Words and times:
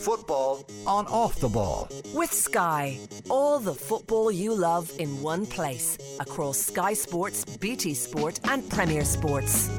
Football 0.00 0.64
on 0.86 1.06
off 1.06 1.40
the 1.40 1.48
ball. 1.48 1.88
With 2.14 2.32
Sky, 2.32 2.98
all 3.28 3.58
the 3.58 3.74
football 3.74 4.30
you 4.30 4.54
love 4.54 4.90
in 4.98 5.22
one 5.22 5.46
place 5.46 5.98
across 6.18 6.58
Sky 6.58 6.94
Sports, 6.94 7.44
BT 7.58 7.94
Sport, 7.94 8.40
and 8.48 8.68
Premier 8.68 9.04
Sports. 9.04 9.70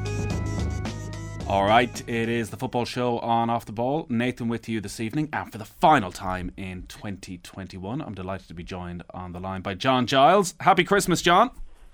All 1.48 1.64
right, 1.64 2.08
it 2.08 2.28
is 2.28 2.50
the 2.50 2.56
football 2.56 2.84
show 2.84 3.18
on 3.18 3.50
Off 3.50 3.66
the 3.66 3.72
Ball. 3.72 4.06
Nathan 4.08 4.48
with 4.48 4.68
you 4.68 4.80
this 4.80 5.00
evening, 5.00 5.28
and 5.32 5.52
for 5.52 5.58
the 5.58 5.64
final 5.64 6.10
time 6.10 6.52
in 6.56 6.84
2021, 6.88 8.00
I'm 8.00 8.14
delighted 8.14 8.48
to 8.48 8.54
be 8.54 8.62
joined 8.62 9.02
on 9.12 9.32
the 9.32 9.40
line 9.40 9.60
by 9.60 9.74
John 9.74 10.06
Giles. 10.06 10.54
Happy 10.60 10.84
Christmas, 10.84 11.20
John. 11.20 11.50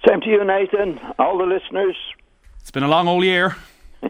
Same 0.07 0.21
to 0.21 0.29
you, 0.29 0.45
Nathan. 0.45 1.01
All 1.19 1.39
the 1.39 1.45
listeners. 1.47 1.97
It's 2.61 2.71
been 2.71 2.85
a 2.85 2.89
long 2.89 3.09
old 3.09 3.25
year. 3.25 3.57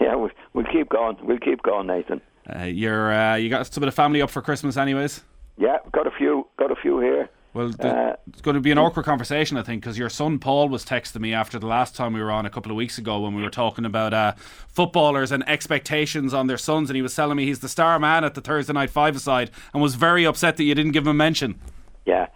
yeah, 0.00 0.14
we'll, 0.14 0.30
we'll 0.52 0.66
keep 0.66 0.90
going. 0.90 1.16
We'll 1.22 1.38
keep 1.38 1.62
going, 1.62 1.88
Nathan. 1.88 2.20
Uh, 2.54 2.64
you're 2.64 3.12
uh, 3.12 3.34
you 3.36 3.48
got 3.48 3.72
some 3.72 3.82
of 3.82 3.86
the 3.86 3.92
family 3.92 4.22
up 4.22 4.30
for 4.30 4.42
Christmas, 4.42 4.76
anyways. 4.76 5.22
Yeah, 5.58 5.78
got 5.92 6.06
a 6.06 6.10
few. 6.10 6.46
Got 6.58 6.70
a 6.70 6.76
few 6.76 7.00
here. 7.00 7.28
Well, 7.54 7.70
the, 7.70 7.88
uh, 7.88 8.16
it's 8.28 8.42
going 8.42 8.56
to 8.56 8.60
be 8.60 8.70
an 8.70 8.76
awkward 8.76 9.06
conversation, 9.06 9.56
I 9.56 9.62
think, 9.62 9.80
because 9.80 9.96
your 9.96 10.10
son 10.10 10.38
Paul 10.38 10.68
was 10.68 10.84
texting 10.84 11.22
me 11.22 11.32
after 11.32 11.58
the 11.58 11.66
last 11.66 11.96
time 11.96 12.12
we 12.12 12.20
were 12.20 12.30
on 12.30 12.44
a 12.44 12.50
couple 12.50 12.70
of 12.70 12.76
weeks 12.76 12.98
ago 12.98 13.20
when 13.20 13.34
we 13.34 13.42
were 13.42 13.48
talking 13.48 13.86
about 13.86 14.12
uh, 14.12 14.34
footballers 14.68 15.32
and 15.32 15.42
expectations 15.48 16.34
on 16.34 16.48
their 16.48 16.58
sons, 16.58 16.90
and 16.90 16.96
he 16.96 17.02
was 17.02 17.14
telling 17.14 17.38
me 17.38 17.46
he's 17.46 17.60
the 17.60 17.68
star 17.70 17.98
man 17.98 18.24
at 18.24 18.34
the 18.34 18.42
Thursday 18.42 18.74
night 18.74 18.90
five-a-side, 18.90 19.50
and 19.72 19.82
was 19.82 19.94
very 19.94 20.26
upset 20.26 20.58
that 20.58 20.64
you 20.64 20.74
didn't 20.74 20.92
give 20.92 21.04
him 21.04 21.12
a 21.12 21.14
mention. 21.14 21.58
Yeah. 22.04 22.26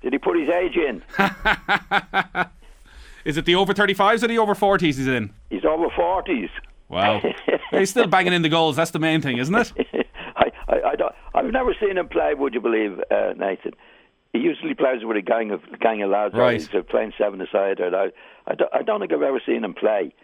Did 0.00 0.14
he 0.14 0.18
put 0.18 0.38
his 0.38 0.48
age 0.48 0.76
in? 0.76 1.02
Is 3.26 3.36
it 3.36 3.44
the 3.44 3.54
over 3.54 3.74
35s 3.74 4.22
or 4.22 4.28
the 4.28 4.38
over 4.38 4.54
40s 4.54 4.80
he's 4.80 5.06
in? 5.06 5.32
He's 5.50 5.64
over 5.64 5.88
40s. 5.88 6.48
Wow. 6.94 7.20
he's 7.72 7.90
still 7.90 8.06
banging 8.06 8.32
in 8.32 8.42
the 8.42 8.48
goals. 8.48 8.76
That's 8.76 8.92
the 8.92 9.00
main 9.00 9.20
thing, 9.20 9.38
isn't 9.38 9.54
it? 9.54 9.72
I, 10.36 10.52
I, 10.68 10.80
I 10.90 10.96
don't, 10.96 11.14
I've 11.34 11.50
never 11.50 11.74
seen 11.80 11.98
him 11.98 12.08
play, 12.08 12.34
would 12.34 12.54
you 12.54 12.60
believe, 12.60 13.00
uh, 13.10 13.32
Nathan? 13.36 13.72
He 14.32 14.38
usually 14.38 14.74
plays 14.74 15.04
with 15.04 15.16
a 15.16 15.22
gang 15.22 15.50
of 15.50 15.60
gang 15.80 16.02
of 16.02 16.10
lads. 16.10 16.34
Right. 16.34 16.60
He's 16.60 16.68
playing 16.88 17.12
seven 17.18 17.40
aside. 17.40 17.80
Or 17.80 17.94
I, 17.94 18.10
I, 18.46 18.54
don't, 18.54 18.70
I 18.72 18.82
don't 18.82 19.00
think 19.00 19.12
I've 19.12 19.22
ever 19.22 19.40
seen 19.44 19.64
him 19.64 19.74
play. 19.74 20.14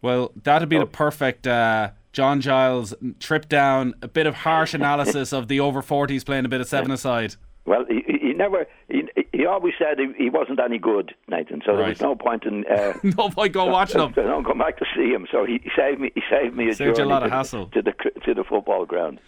Well, 0.00 0.32
that'd 0.42 0.68
be 0.68 0.78
the 0.78 0.86
perfect 0.86 1.46
uh, 1.46 1.90
John 2.12 2.40
Giles 2.40 2.94
trip 3.18 3.48
down, 3.48 3.94
a 4.00 4.08
bit 4.08 4.26
of 4.26 4.34
harsh 4.34 4.74
analysis 4.74 5.32
of 5.32 5.48
the 5.48 5.60
over 5.60 5.82
40s 5.82 6.24
playing 6.24 6.44
a 6.44 6.48
bit 6.48 6.60
of 6.60 6.68
seven 6.68 6.90
aside. 6.90 7.34
Well, 7.66 7.84
he 7.88 8.17
never. 8.38 8.66
He, 8.88 9.02
he 9.32 9.44
always 9.44 9.74
said 9.78 9.98
he, 9.98 10.06
he 10.24 10.30
wasn't 10.30 10.60
any 10.60 10.78
good, 10.78 11.14
Nathan. 11.28 11.60
So 11.66 11.76
there 11.76 11.86
was 11.88 12.00
no 12.00 12.14
point 12.14 12.44
in. 12.44 12.64
Uh, 12.66 12.94
no 13.02 13.28
point 13.28 13.52
go 13.52 13.66
watching 13.66 14.00
him. 14.00 14.12
So 14.14 14.22
don't 14.22 14.44
come 14.44 14.58
back 14.58 14.78
to 14.78 14.86
see 14.96 15.10
him. 15.10 15.26
So 15.30 15.44
he, 15.44 15.60
he 15.62 15.70
saved 15.76 16.00
me. 16.00 16.10
He 16.14 16.22
saved 16.30 16.56
me 16.56 16.70
a 16.70 16.74
Saved 16.74 16.98
a 16.98 17.04
lot 17.04 17.22
of 17.22 17.30
to, 17.30 17.36
hassle. 17.36 17.66
to 17.66 17.82
the 17.82 17.92
to 18.24 18.32
the 18.34 18.44
football 18.44 18.86
ground. 18.86 19.20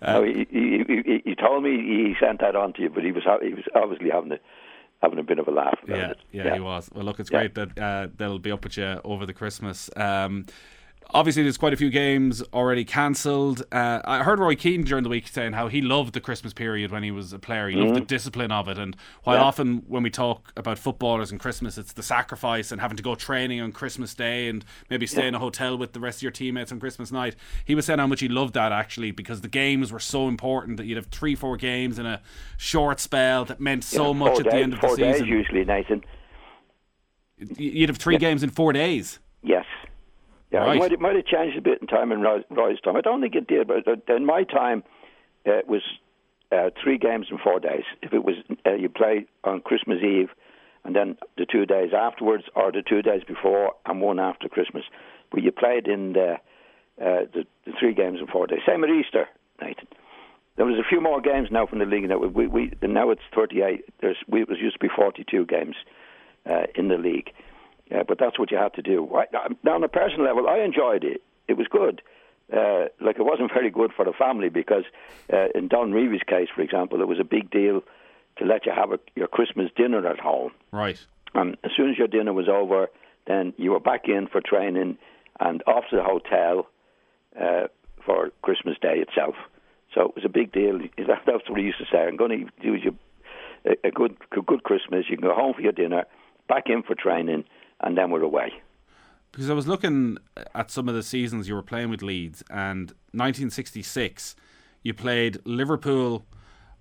Uh, 0.00 0.14
so 0.14 0.24
he, 0.24 0.46
he, 0.50 1.22
he, 1.24 1.34
told 1.36 1.62
me 1.62 1.70
he 1.76 2.14
sent 2.18 2.40
that 2.40 2.56
on 2.56 2.72
to 2.72 2.82
you, 2.82 2.90
but 2.90 3.04
he 3.04 3.12
was 3.12 3.22
he 3.42 3.54
was 3.54 3.64
obviously 3.74 4.10
having 4.10 4.32
a 4.32 4.38
having 5.00 5.18
a 5.18 5.22
bit 5.22 5.38
of 5.38 5.46
a 5.48 5.50
laugh 5.50 5.78
about 5.84 5.96
Yeah, 5.98 6.10
it. 6.10 6.18
yeah, 6.32 6.54
he 6.54 6.60
was. 6.60 6.88
Well, 6.94 7.04
look, 7.04 7.20
it's 7.20 7.30
Yeah. 7.30 7.38
great 7.46 7.54
that 7.54 7.78
uh, 7.78 8.08
they'll 8.16 8.38
be 8.38 8.50
up 8.52 8.64
with 8.64 8.76
you 8.76 9.00
over 9.04 9.26
the 9.26 9.32
Christmas. 9.34 9.90
Um, 9.96 10.46
obviously, 11.10 11.42
there's 11.42 11.58
quite 11.58 11.72
a 11.72 11.76
few 11.76 11.90
games 11.90 12.42
already 12.52 12.84
cancelled. 12.84 13.62
Uh, 13.72 14.00
I 14.04 14.22
heard 14.22 14.38
Roy 14.38 14.54
Keane 14.54 14.82
during 14.84 15.02
the 15.04 15.08
week 15.10 15.28
saying 15.28 15.52
how 15.52 15.68
he 15.68 15.80
loved 15.82 16.14
the 16.14 16.20
Christmas 16.20 16.52
period 16.52 16.90
when 16.90 17.02
he 17.02 17.10
was 17.10 17.32
a 17.32 17.38
player. 17.38 17.68
He 17.68 17.76
loved 17.76 17.94
the 17.96 18.00
discipline 18.00 18.50
of 18.52 18.68
it. 18.68 18.78
And 18.78 18.96
while 19.24 19.36
Mm-hmm. 19.36 19.42
Yeah. 19.42 19.46
often 19.48 19.76
when 19.88 20.02
we 20.02 20.10
talk 20.10 20.52
about 20.56 20.78
footballers 20.78 21.30
and 21.30 21.38
Christmas, 21.40 21.76
it's 21.78 21.92
the 21.92 22.02
sacrifice 22.02 22.72
and 22.72 22.80
having 22.80 22.96
to 22.96 23.02
go 23.02 23.14
training 23.14 23.60
on 23.60 23.72
Christmas 23.72 24.14
Day 24.14 24.48
and 24.48 24.64
maybe 24.90 25.06
stay 25.06 25.26
in 25.26 25.34
a 25.34 25.38
hotel 25.38 25.76
with 25.76 25.92
the 25.92 26.00
rest 26.00 26.18
of 26.18 26.22
your 26.22 26.32
teammates 26.32 26.72
on 26.72 26.80
Christmas 26.80 27.10
night. 27.12 27.36
He 27.64 27.74
was 27.74 27.86
saying 27.86 27.98
how 27.98 28.06
much 28.06 28.20
he 28.20 28.28
loved 28.28 28.54
that 28.54 28.72
actually 28.72 29.10
because 29.10 29.40
the 29.40 29.48
games 29.48 29.92
were 29.92 30.00
so 30.00 30.28
important 30.28 30.76
that 30.78 30.86
you'd 30.86 30.96
have 30.96 31.06
three, 31.06 31.34
four 31.34 31.56
games 31.56 31.98
in 31.98 32.06
a 32.06 32.20
short 32.56 33.00
spell 33.00 33.44
that 33.46 33.60
meant 33.60 33.84
so 33.84 34.08
Yeah, 34.08 34.18
much 34.18 34.38
at 34.40 34.44
the 34.50 34.54
end 34.56 34.72
of 34.74 34.80
the 34.80 34.96
days 34.96 35.16
season. 35.16 35.26
usually, 35.28 35.64
Nathan. 35.64 36.02
You'd 37.56 37.88
have 37.88 37.98
three 37.98 38.18
games 38.18 38.42
in 38.44 38.50
four 38.50 38.72
days. 38.72 39.18
Yes. 39.42 39.64
Yeah, 40.52 40.60
Right. 40.66 40.76
it 40.76 40.78
might, 40.80 40.92
it 40.92 41.00
might 41.00 41.16
have 41.16 41.24
changed 41.26 41.56
a 41.56 41.62
bit 41.62 41.80
in 41.80 41.86
time 41.86 42.12
in 42.12 42.20
Roy- 42.20 42.44
Roy's 42.50 42.80
time. 42.80 42.96
I 42.96 43.00
don't 43.00 43.20
think 43.20 43.34
it 43.34 43.46
did, 43.46 43.66
but 43.68 43.86
in 44.14 44.26
my 44.26 44.44
time, 44.44 44.82
uh, 45.46 45.52
it 45.52 45.66
was 45.68 45.82
uh, 46.52 46.70
three 46.82 46.98
games 46.98 47.28
in 47.30 47.38
four 47.38 47.58
days. 47.58 47.84
If 48.02 48.12
it 48.12 48.22
was 48.24 48.36
uh, 48.66 48.74
you 48.74 48.88
play 48.88 49.26
on 49.44 49.60
Christmas 49.62 50.02
Eve, 50.02 50.28
and 50.84 50.94
then 50.94 51.16
the 51.38 51.46
two 51.46 51.64
days 51.64 51.92
afterwards, 51.96 52.44
or 52.54 52.70
the 52.72 52.82
two 52.82 53.02
days 53.02 53.22
before, 53.26 53.72
and 53.86 54.00
one 54.00 54.18
after 54.18 54.48
Christmas. 54.48 54.84
But 55.30 55.42
you 55.42 55.52
played 55.52 55.86
in 55.86 56.12
the, 56.12 56.32
uh, 57.00 57.24
the, 57.32 57.44
the 57.64 57.72
three 57.78 57.94
games 57.94 58.18
in 58.20 58.26
four 58.26 58.46
days. 58.46 58.60
Same 58.66 58.84
at 58.84 58.90
Easter, 58.90 59.28
Nathan. 59.60 59.86
There 60.56 60.66
was 60.66 60.78
a 60.78 60.86
few 60.86 61.00
more 61.00 61.20
games 61.22 61.48
now 61.50 61.66
from 61.66 61.78
the 61.78 61.86
league. 61.86 62.06
Now 62.08 62.18
we, 62.18 62.46
we 62.46 62.72
now 62.82 63.10
it's 63.10 63.22
38. 63.34 63.84
There's 64.02 64.18
we, 64.28 64.42
it 64.42 64.48
was 64.48 64.58
used 64.58 64.74
to 64.74 64.80
be 64.80 64.88
42 64.94 65.46
games 65.46 65.76
uh, 66.44 66.64
in 66.74 66.88
the 66.88 66.98
league. 66.98 67.30
Uh, 67.92 68.02
but 68.06 68.18
that's 68.18 68.38
what 68.38 68.50
you 68.50 68.56
had 68.56 68.72
to 68.74 68.82
do. 68.82 69.08
I, 69.14 69.26
now, 69.62 69.74
on 69.74 69.84
a 69.84 69.88
personal 69.88 70.24
level, 70.26 70.48
I 70.48 70.58
enjoyed 70.60 71.04
it. 71.04 71.22
It 71.48 71.56
was 71.56 71.66
good. 71.68 72.00
Uh, 72.52 72.86
like 73.00 73.18
it 73.18 73.24
wasn't 73.24 73.50
very 73.52 73.70
good 73.70 73.92
for 73.94 74.04
the 74.04 74.12
family 74.12 74.48
because 74.48 74.84
uh, 75.32 75.48
in 75.54 75.68
Don 75.68 75.92
Revie's 75.92 76.22
case, 76.26 76.48
for 76.54 76.60
example, 76.62 77.00
it 77.00 77.08
was 77.08 77.18
a 77.20 77.24
big 77.24 77.50
deal 77.50 77.82
to 78.38 78.44
let 78.44 78.66
you 78.66 78.72
have 78.74 78.92
a, 78.92 78.98
your 79.14 79.28
Christmas 79.28 79.70
dinner 79.76 80.06
at 80.06 80.18
home. 80.18 80.52
Right. 80.70 80.98
And 81.34 81.56
as 81.64 81.70
soon 81.76 81.90
as 81.90 81.98
your 81.98 82.08
dinner 82.08 82.32
was 82.32 82.48
over, 82.48 82.88
then 83.26 83.52
you 83.56 83.70
were 83.72 83.80
back 83.80 84.08
in 84.08 84.26
for 84.26 84.40
training 84.40 84.98
and 85.40 85.62
off 85.66 85.84
to 85.90 85.96
the 85.96 86.02
hotel 86.02 86.68
uh, 87.40 87.68
for 88.04 88.30
Christmas 88.42 88.76
Day 88.80 88.98
itself. 88.98 89.34
So 89.94 90.08
it 90.08 90.14
was 90.14 90.24
a 90.24 90.28
big 90.30 90.52
deal. 90.52 90.78
That- 90.78 91.22
That's 91.26 91.48
what 91.48 91.58
he 91.58 91.64
used 91.64 91.78
to 91.78 91.86
say. 91.90 91.98
I'm 91.98 92.16
going 92.16 92.46
to 92.46 92.62
do 92.62 92.74
you 92.74 92.96
a, 93.64 93.88
a 93.88 93.90
good 93.90 94.16
a 94.36 94.40
good 94.42 94.62
Christmas. 94.64 95.06
You 95.08 95.16
can 95.16 95.26
go 95.26 95.34
home 95.34 95.54
for 95.54 95.60
your 95.60 95.72
dinner, 95.72 96.04
back 96.48 96.64
in 96.66 96.82
for 96.82 96.94
training, 96.94 97.44
and 97.82 97.96
then 97.96 98.10
we're 98.10 98.22
away. 98.22 98.52
Because 99.30 99.48
I 99.48 99.54
was 99.54 99.66
looking 99.66 100.18
at 100.54 100.70
some 100.70 100.88
of 100.88 100.94
the 100.94 101.02
seasons 101.02 101.48
you 101.48 101.54
were 101.54 101.62
playing 101.62 101.88
with 101.88 102.02
Leeds, 102.02 102.42
and 102.50 102.90
1966, 103.12 104.36
you 104.82 104.92
played 104.92 105.38
Liverpool 105.44 106.26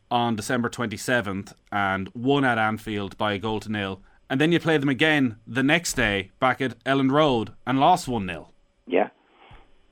on 0.10 0.36
December 0.36 0.70
27th 0.70 1.54
and 1.72 2.10
won 2.14 2.44
at 2.44 2.58
Anfield 2.58 3.18
by 3.18 3.34
a 3.34 3.40
goal 3.40 3.62
to 3.62 3.72
nil. 3.72 4.02
And 4.30 4.40
then 4.40 4.52
you 4.52 4.60
played 4.60 4.82
them 4.82 4.90
again 4.90 5.38
the 5.48 5.64
next 5.64 5.94
day 5.94 6.32
back 6.40 6.62
at 6.62 6.82
Elland 6.84 7.12
Road 7.12 7.54
and 7.66 7.80
lost 7.80 8.08
1 8.08 8.28
0. 8.28 8.50
Yeah, 8.88 9.10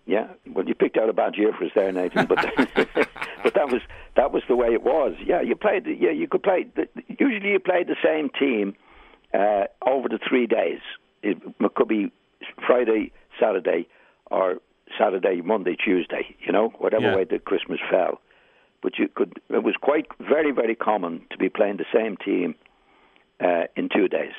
yeah. 0.06 0.28
Well, 0.48 0.66
you 0.66 0.76
picked 0.76 0.98
out 0.98 1.08
a 1.08 1.14
bad 1.14 1.36
year 1.36 1.54
for 1.54 1.66
us 1.66 1.72
there, 1.76 1.92
Nathan. 1.92 2.26
But 2.26 2.46
but 3.44 3.54
that 3.54 3.70
was 3.70 3.82
that 4.16 4.32
was 4.32 4.44
the 4.48 4.56
way 4.56 4.70
it 4.74 4.82
was. 4.82 5.14
Yeah, 5.24 5.42
you 5.42 5.56
played. 5.56 5.86
Yeah, 5.86 6.12
you 6.12 6.28
could 6.28 6.42
play. 6.42 6.66
Usually, 7.08 7.52
you 7.52 7.60
played 7.60 7.88
the 7.88 7.96
same 8.04 8.30
team 8.30 8.76
uh, 9.34 9.66
over 9.86 10.10
the 10.10 10.20
three 10.28 10.48
days. 10.48 10.80
It 11.24 11.38
could 11.76 11.88
be 11.88 12.12
Friday, 12.66 13.12
Saturday, 13.40 13.88
or 14.32 14.58
Saturday, 14.98 15.42
Monday, 15.42 15.76
Tuesday. 15.76 16.36
You 16.46 16.52
know, 16.52 16.70
whatever 16.80 17.08
Yeah. 17.08 17.16
way 17.16 17.24
the 17.26 17.40
Christmas 17.40 17.80
fell. 17.90 18.22
But 18.82 18.98
you 18.98 19.08
could. 19.14 19.34
It 19.50 19.64
was 19.64 19.76
quite 19.82 20.06
very 20.20 20.52
very 20.52 20.76
common 20.76 21.26
to 21.32 21.38
be 21.38 21.50
playing 21.50 21.78
the 21.78 21.86
same 21.94 22.16
team 22.18 22.56
uh, 23.44 23.64
in 23.76 23.90
two 23.90 24.08
days. 24.08 24.34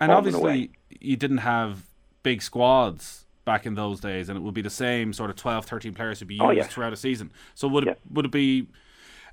And 0.00 0.12
obviously, 0.12 0.70
you 1.00 1.16
didn't 1.16 1.38
have 1.38 1.84
big 2.22 2.42
squads 2.42 3.26
back 3.44 3.64
in 3.66 3.74
those 3.74 4.00
days, 4.00 4.28
and 4.28 4.36
it 4.38 4.42
would 4.42 4.54
be 4.54 4.62
the 4.62 4.70
same 4.70 5.12
sort 5.12 5.28
of 5.30 5.36
12, 5.36 5.66
13 5.66 5.94
players 5.94 6.20
would 6.20 6.28
be 6.28 6.34
used 6.34 6.46
Oh, 6.46 6.50
yeah. 6.50 6.62
throughout 6.64 6.92
a 6.92 6.96
season. 6.96 7.30
So 7.54 7.68
would 7.68 7.84
Yeah. 7.84 7.92
it, 7.92 8.00
would 8.10 8.24
it 8.24 8.30
be 8.30 8.66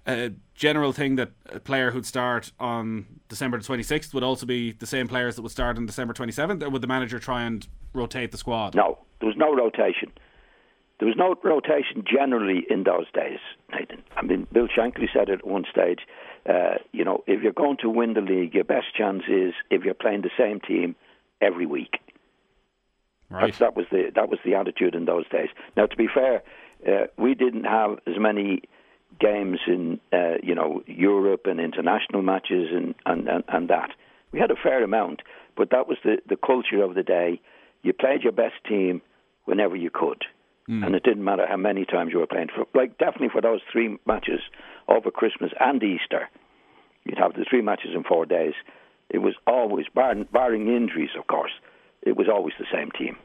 a 0.08 0.32
general 0.56 0.92
thing 0.94 1.16
that 1.16 1.32
a 1.48 1.60
player 1.60 1.92
who'd 1.92 2.06
start 2.06 2.52
on 2.60 3.06
December 3.30 3.60
the 3.60 3.64
26th 3.64 4.14
would 4.14 4.24
also 4.24 4.46
be 4.46 4.72
the 4.72 4.86
same 4.86 5.08
players 5.08 5.36
that 5.36 5.42
would 5.42 5.52
start 5.52 5.78
on 5.78 5.86
December 5.86 6.14
27th, 6.14 6.64
or 6.64 6.70
would 6.70 6.82
the 6.82 6.88
manager 6.88 7.20
try 7.20 7.44
and 7.44 7.68
rotate 7.94 8.32
the 8.32 8.38
squad? 8.38 8.76
No, 8.76 8.98
there 9.20 9.28
was 9.28 9.38
no 9.38 9.54
rotation. 9.54 10.12
There 11.00 11.08
was 11.08 11.18
no 11.18 11.36
rotation 11.44 12.04
generally 12.06 12.66
in 12.70 12.84
those 12.84 13.06
days, 13.12 13.40
Nathan. 13.72 14.04
I 14.16 14.22
mean, 14.22 14.48
Bill 14.52 14.68
Shankly 14.68 15.08
said 15.12 15.30
it 15.30 15.40
at 15.40 15.48
one 15.48 15.66
stage. 15.72 16.00
Uh, 16.48 16.76
you 16.92 17.04
know, 17.04 17.24
if 17.26 17.42
you're 17.42 17.54
going 17.54 17.78
to 17.82 17.90
win 17.90 18.14
the 18.14 18.22
league, 18.22 18.54
your 18.54 18.64
best 18.64 18.96
chance 18.96 19.24
is 19.28 19.54
if 19.72 19.84
you're 19.84 19.96
playing 19.96 20.22
the 20.22 20.30
same 20.38 20.60
team 20.60 20.96
every 21.42 21.66
week. 21.66 21.96
Right. 23.32 23.48
That's, 23.48 23.60
that 23.60 23.76
was 23.76 23.86
the 23.92 24.12
that 24.14 24.30
was 24.30 24.40
the 24.44 24.56
attitude 24.56 24.94
in 24.94 25.06
those 25.06 25.28
days. 25.30 25.50
Now, 25.78 25.86
to 25.86 25.96
be 25.96 26.08
fair, 26.14 26.44
uh, 26.88 27.08
we 27.18 27.34
didn't 27.34 27.64
have 27.64 27.98
as 28.06 28.16
many 28.20 28.64
games 29.22 29.60
in 29.68 30.00
uh, 30.12 30.36
you 30.42 30.56
know 30.56 30.84
Europe 30.88 31.46
and 31.46 31.60
international 31.60 32.22
matches 32.22 32.70
and, 32.72 32.96
and, 33.06 33.28
and, 33.28 33.44
and 33.48 33.70
that. 33.70 33.92
We 34.32 34.40
had 34.40 34.52
a 34.52 34.56
fair 34.56 34.84
amount, 34.84 35.22
but 35.56 35.70
that 35.72 35.88
was 35.88 35.98
the, 36.04 36.18
the 36.28 36.38
culture 36.38 36.82
of 36.84 36.96
the 36.96 37.04
day. 37.04 37.42
You 37.84 37.94
played 37.94 38.24
your 38.24 38.32
best 38.32 38.56
team 38.68 39.02
whenever 39.46 39.76
you 39.76 39.90
could, 39.90 40.24
and 40.86 40.96
it 40.96 41.04
didn't 41.04 41.24
matter 41.24 41.46
how 41.48 41.58
many 41.58 41.84
times 41.86 42.12
you 42.14 42.20
were 42.20 42.28
playing. 42.28 42.48
For, 42.56 42.66
like 42.74 42.98
definitely 42.98 43.30
for 43.30 43.42
those 43.42 43.62
three 43.72 43.98
matches 44.06 44.40
over 44.88 45.12
Christmas 45.12 45.52
and 45.60 45.84
Easter, 45.84 46.30
you'd 47.04 47.18
have 47.18 47.34
the 47.34 47.46
three 47.50 47.62
matches 47.62 47.92
in 47.96 48.04
four 48.04 48.26
days. 48.26 48.54
It 49.10 49.18
was 49.18 49.34
always 49.46 49.88
barring, 49.94 50.28
barring 50.32 50.68
injuries, 50.68 51.10
of 51.20 51.28
course. 51.28 51.52
It 52.02 52.16
was 52.16 52.28
always 52.30 52.54
the 52.58 52.66
same 52.72 52.92
team. 52.92 53.18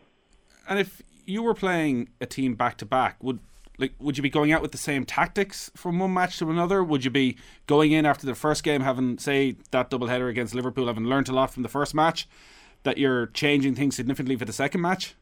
And 0.69 0.81
if 0.81 1.03
you 1.25 1.43
were 1.43 1.55
playing 1.55 2.09
a 2.21 2.27
team 2.27 2.55
back 2.55 2.77
to 2.79 2.87
back, 2.87 3.23
would 3.23 3.39
like 3.79 3.93
would 3.99 4.17
you 4.17 4.23
be 4.23 4.31
going 4.31 4.53
out 4.53 4.63
with 4.63 4.73
the 4.73 4.79
same 4.79 5.05
tactics 5.05 5.71
from 5.75 5.99
one 5.99 6.15
match 6.15 6.39
to 6.39 6.51
another? 6.51 6.83
Would 6.83 7.05
you 7.05 7.11
be 7.11 7.37
going 7.67 7.93
in 7.93 8.07
after 8.07 8.27
the 8.27 8.35
first 8.35 8.63
game 8.63 8.81
having 8.81 9.19
say 9.19 9.57
that 9.71 9.91
double 9.91 10.07
header 10.07 10.29
against 10.29 10.55
Liverpool 10.55 10.87
having 10.87 11.05
learned 11.05 11.29
a 11.29 11.33
lot 11.33 11.53
from 11.53 11.63
the 11.63 11.69
first 11.69 11.95
match 11.95 12.29
that 12.83 12.99
you're 12.99 13.27
changing 13.27 13.75
things 13.75 13.97
significantly 13.97 14.37
for 14.37 14.45
the 14.45 14.53
second 14.53 14.81
match? 14.81 15.15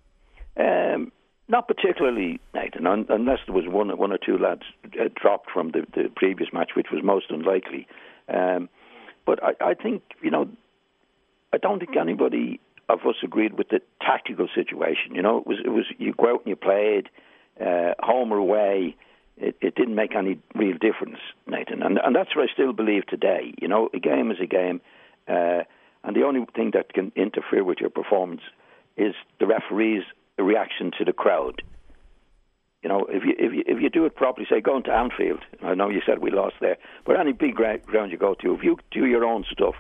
Um, 0.57 1.11
not 1.49 1.69
particularly, 1.69 2.41
Nathan, 2.55 2.87
unless 2.87 3.39
there 3.47 3.55
was 3.55 3.67
one 3.67 3.97
one 3.99 4.13
or 4.13 4.19
two 4.19 4.39
lads 4.39 4.63
uh, 4.85 5.09
dropped 5.21 5.51
from 5.51 5.73
the, 5.73 5.87
the 5.95 6.09
previous 6.15 6.53
match, 6.53 6.71
which 6.77 6.87
was 6.93 7.03
most 7.03 7.27
unlikely. 7.31 7.87
Um, 8.29 8.69
but 9.27 9.43
I, 9.43 9.53
I 9.61 9.75
think 9.75 10.03
you 10.23 10.31
know, 10.31 10.49
I 11.53 11.59
don't 11.59 11.81
think 11.81 11.97
anybody 11.97 12.61
of 12.89 13.01
us 13.07 13.17
agreed 13.23 13.57
with 13.59 13.69
the 13.69 13.81
tactical 14.01 14.49
situation. 14.55 15.15
You 15.15 15.23
know, 15.23 15.39
it 15.39 15.47
was 15.47 15.59
it 15.65 15.69
was 15.69 15.85
you 15.99 16.15
go 16.15 16.35
out 16.35 16.41
and 16.41 16.49
you 16.49 16.57
played 16.57 17.09
uh, 17.61 17.95
home 18.01 18.33
or 18.33 18.39
away, 18.39 18.97
it, 19.37 19.57
it 19.61 19.75
didn't 19.75 19.95
make 19.95 20.15
any 20.15 20.39
real 20.55 20.77
difference, 20.79 21.19
Nathan. 21.47 21.83
And, 21.83 21.99
and 21.99 22.15
that's 22.15 22.35
what 22.35 22.49
I 22.49 22.53
still 22.53 22.73
believe 22.73 23.07
today. 23.07 23.55
You 23.61 23.69
know, 23.69 23.89
a 23.93 23.99
game 23.99 24.31
is 24.31 24.39
a 24.41 24.47
game, 24.47 24.81
uh, 25.29 25.63
and 26.05 26.15
the 26.15 26.23
only 26.23 26.45
thing 26.55 26.73
that 26.75 26.93
can 26.93 27.13
interfere 27.17 27.65
with 27.65 27.79
your 27.81 27.91
performance 27.91 28.43
is 28.97 29.15
the 29.41 29.47
referee's 29.47 30.05
reaction 30.39 30.91
to 30.99 31.05
the 31.05 31.13
crowd. 31.13 31.63
You 32.83 32.91
know, 32.91 33.07
if 33.09 33.25
you 33.25 33.35
if 33.39 33.53
you 33.55 33.63
if 33.67 33.83
you 33.83 33.89
do 33.89 34.05
it 34.05 34.15
properly, 34.15 34.47
say 34.49 34.61
going 34.61 34.83
to 34.85 34.93
Anfield. 34.93 35.41
I 35.63 35.75
know 35.75 35.89
you 35.89 36.03
said 36.05 36.19
we 36.19 36.31
lost 36.31 36.57
there, 36.61 36.77
but 37.07 37.19
any 37.19 37.33
big 37.33 37.55
ground 37.55 38.13
you 38.13 38.19
go 38.19 38.35
to, 38.35 38.55
if 38.55 38.63
you 38.63 38.77
do 38.91 39.07
your 39.07 39.25
own 39.25 39.47
stuff, 39.51 39.75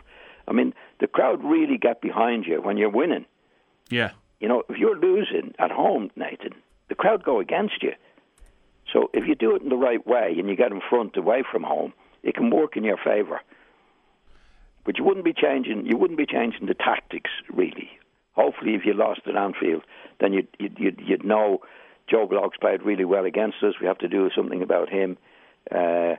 I 0.48 0.52
mean, 0.52 0.72
the 1.00 1.06
crowd 1.06 1.44
really 1.44 1.76
get 1.76 2.00
behind 2.00 2.46
you 2.46 2.62
when 2.62 2.78
you're 2.78 2.90
winning. 2.90 3.26
Yeah. 3.90 4.12
You 4.40 4.48
know, 4.48 4.62
if 4.70 4.78
you're 4.78 4.98
losing 4.98 5.54
at 5.58 5.70
home, 5.70 6.10
Nathan, 6.16 6.54
the 6.88 6.94
crowd 6.94 7.24
go 7.24 7.40
against 7.40 7.82
you. 7.82 7.92
So 8.92 9.10
if 9.12 9.26
you 9.26 9.34
do 9.34 9.56
it 9.56 9.62
in 9.62 9.68
the 9.68 9.76
right 9.76 10.04
way 10.06 10.34
and 10.38 10.48
you 10.48 10.56
get 10.56 10.72
in 10.72 10.80
front 10.88 11.16
away 11.16 11.42
from 11.50 11.62
home, 11.62 11.92
it 12.22 12.34
can 12.34 12.50
work 12.50 12.76
in 12.76 12.84
your 12.84 12.98
favour. 13.02 13.40
But 14.84 14.98
you 14.98 15.04
wouldn't 15.04 15.24
be 15.24 15.32
changing. 15.32 15.86
You 15.86 15.96
wouldn't 15.96 16.18
be 16.18 16.26
changing 16.26 16.66
the 16.66 16.74
tactics 16.74 17.30
really. 17.50 17.90
Hopefully, 18.32 18.74
if 18.74 18.84
you 18.84 18.92
lost 18.92 19.22
at 19.26 19.36
Anfield, 19.36 19.82
then 20.20 20.32
you'd 20.32 20.48
you'd, 20.58 21.00
you'd 21.00 21.24
know 21.24 21.62
Joe 22.08 22.26
Bloggs 22.26 22.60
played 22.60 22.82
really 22.82 23.04
well 23.04 23.24
against 23.24 23.62
us. 23.62 23.74
We 23.80 23.86
have 23.86 23.98
to 23.98 24.08
do 24.08 24.30
something 24.36 24.62
about 24.62 24.90
him. 24.90 25.16
Uh, 25.70 26.16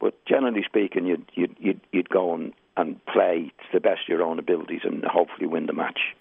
but 0.00 0.24
generally 0.26 0.62
speaking, 0.64 1.06
you'd 1.06 1.30
you'd 1.34 1.56
you'd, 1.58 1.80
you'd 1.90 2.08
go 2.08 2.34
and, 2.34 2.52
and 2.76 3.04
play 3.06 3.52
to 3.58 3.64
the 3.72 3.80
best 3.80 4.02
of 4.02 4.08
your 4.08 4.22
own 4.22 4.38
abilities 4.38 4.82
and 4.84 5.04
hopefully 5.04 5.46
win 5.46 5.66
the 5.66 5.72
match 5.72 6.14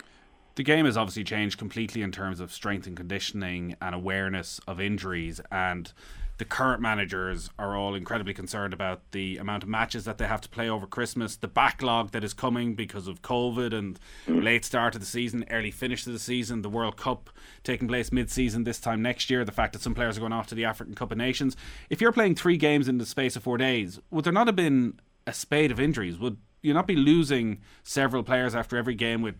the 0.56 0.64
game 0.64 0.86
has 0.86 0.98
obviously 0.98 1.24
changed 1.24 1.58
completely 1.58 2.02
in 2.02 2.12
terms 2.12 2.40
of 2.40 2.52
strength 2.52 2.88
and 2.88 2.96
conditioning 2.96 3.76
and 3.82 3.96
awareness 3.96 4.60
of 4.68 4.80
injuries 4.80 5.42
and 5.52 5.94
the 6.40 6.46
current 6.46 6.82
managers 6.82 7.50
are 7.60 7.76
all 7.76 7.94
incredibly 7.94 8.34
concerned 8.34 8.74
about 8.74 9.02
the 9.12 9.38
amount 9.38 9.64
of 9.64 9.70
matches 9.70 10.06
that 10.06 10.18
they 10.18 10.26
have 10.26 10.42
to 10.42 10.50
play 10.50 10.68
over 10.68 10.88
Christmas, 10.88 11.36
the 11.36 11.48
backlog 11.48 12.12
that 12.12 12.24
is 12.24 12.34
coming 12.34 12.74
because 12.74 13.08
of 13.08 13.22
COVID 13.22 13.74
and 13.74 14.00
late 14.28 14.66
start 14.66 14.96
of 14.96 15.02
the 15.02 15.08
season, 15.08 15.46
early 15.52 15.70
finish 15.70 16.08
of 16.08 16.14
the 16.14 16.20
season, 16.20 16.62
the 16.62 16.70
World 16.70 16.98
Cup 16.98 17.30
taking 17.64 17.88
place 17.88 18.12
mid 18.12 18.32
season 18.32 18.64
this 18.64 18.80
time 18.80 19.02
next 19.02 19.30
year, 19.30 19.46
the 19.46 19.52
fact 19.52 19.74
that 19.74 19.82
some 19.82 19.94
players 19.94 20.18
are 20.18 20.22
going 20.22 20.34
off 20.34 20.48
to 20.48 20.56
the 20.56 20.66
African 20.66 20.96
Cup 20.96 21.12
of 21.12 21.18
Nations. 21.18 21.56
If 21.90 22.02
you're 22.02 22.12
playing 22.12 22.36
three 22.36 22.58
games 22.58 22.88
in 22.88 22.98
the 22.98 23.06
space 23.06 23.36
of 23.36 23.44
four 23.44 23.58
days, 23.58 24.00
would 24.10 24.26
there 24.26 24.34
not 24.34 24.48
have 24.48 24.56
been 24.56 25.00
a 25.28 25.34
spate 25.34 25.72
of 25.72 25.80
injuries? 25.80 26.18
Would 26.18 26.38
you 26.64 26.74
not 26.74 26.88
be 26.88 26.96
losing 26.96 27.62
several 27.84 28.24
players 28.24 28.56
after 28.56 28.76
every 28.76 28.96
game 28.96 29.22
with 29.22 29.36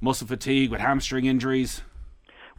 muscle 0.00 0.26
fatigue, 0.26 0.70
with 0.70 0.80
hamstring 0.80 1.26
injuries? 1.26 1.82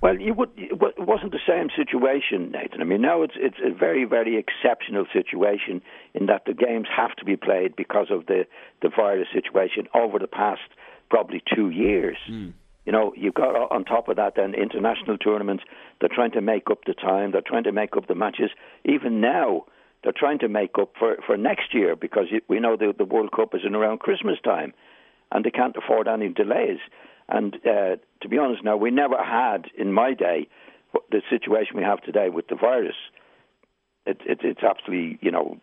Well, 0.01 0.19
you 0.19 0.33
would. 0.35 0.51
It 0.55 0.77
wasn't 0.79 1.31
the 1.31 1.39
same 1.47 1.69
situation, 1.75 2.51
Nathan. 2.51 2.81
I 2.81 2.83
mean, 2.83 3.01
now 3.01 3.23
it's 3.23 3.33
it's 3.35 3.57
a 3.65 3.73
very 3.73 4.05
very 4.05 4.37
exceptional 4.37 5.05
situation 5.11 5.81
in 6.13 6.27
that 6.27 6.43
the 6.45 6.53
games 6.53 6.87
have 6.95 7.15
to 7.15 7.25
be 7.25 7.35
played 7.35 7.75
because 7.75 8.07
of 8.11 8.27
the 8.27 8.45
the 8.83 8.89
virus 8.89 9.27
situation 9.33 9.87
over 9.95 10.19
the 10.19 10.27
past 10.27 10.61
probably 11.09 11.41
two 11.55 11.69
years. 11.69 12.17
Mm. 12.29 12.53
You 12.85 12.91
know, 12.91 13.11
you've 13.17 13.33
got 13.33 13.55
on 13.71 13.83
top 13.85 14.07
of 14.07 14.17
that 14.17 14.35
then 14.35 14.53
international 14.53 15.17
tournaments. 15.17 15.63
They're 15.99 16.13
trying 16.13 16.31
to 16.31 16.41
make 16.41 16.69
up 16.69 16.85
the 16.85 16.93
time. 16.93 17.31
They're 17.31 17.41
trying 17.41 17.63
to 17.63 17.71
make 17.71 17.97
up 17.97 18.07
the 18.07 18.15
matches. 18.15 18.51
Even 18.85 19.19
now, 19.19 19.65
they're 20.03 20.13
trying 20.15 20.39
to 20.39 20.47
make 20.47 20.77
up 20.79 20.93
for 20.99 21.17
for 21.25 21.37
next 21.37 21.73
year 21.73 21.95
because 21.95 22.27
we 22.47 22.59
know 22.59 22.77
the 22.77 22.93
the 22.95 23.03
World 23.03 23.31
Cup 23.31 23.55
is 23.55 23.61
in 23.65 23.73
around 23.73 23.99
Christmas 23.99 24.37
time, 24.43 24.73
and 25.31 25.43
they 25.43 25.49
can't 25.49 25.75
afford 25.75 26.07
any 26.07 26.29
delays. 26.29 26.77
And 27.29 27.55
uh, 27.65 27.97
to 28.21 28.29
be 28.29 28.37
honest, 28.37 28.63
now 28.63 28.77
we 28.77 28.91
never 28.91 29.21
had 29.21 29.65
in 29.77 29.91
my 29.91 30.13
day 30.13 30.47
the 31.11 31.21
situation 31.29 31.75
we 31.75 31.83
have 31.83 32.01
today 32.01 32.29
with 32.29 32.47
the 32.47 32.55
virus. 32.55 32.95
It, 34.05 34.21
it, 34.25 34.39
it's 34.43 34.63
absolutely 34.63 35.19
you 35.21 35.31
know 35.31 35.57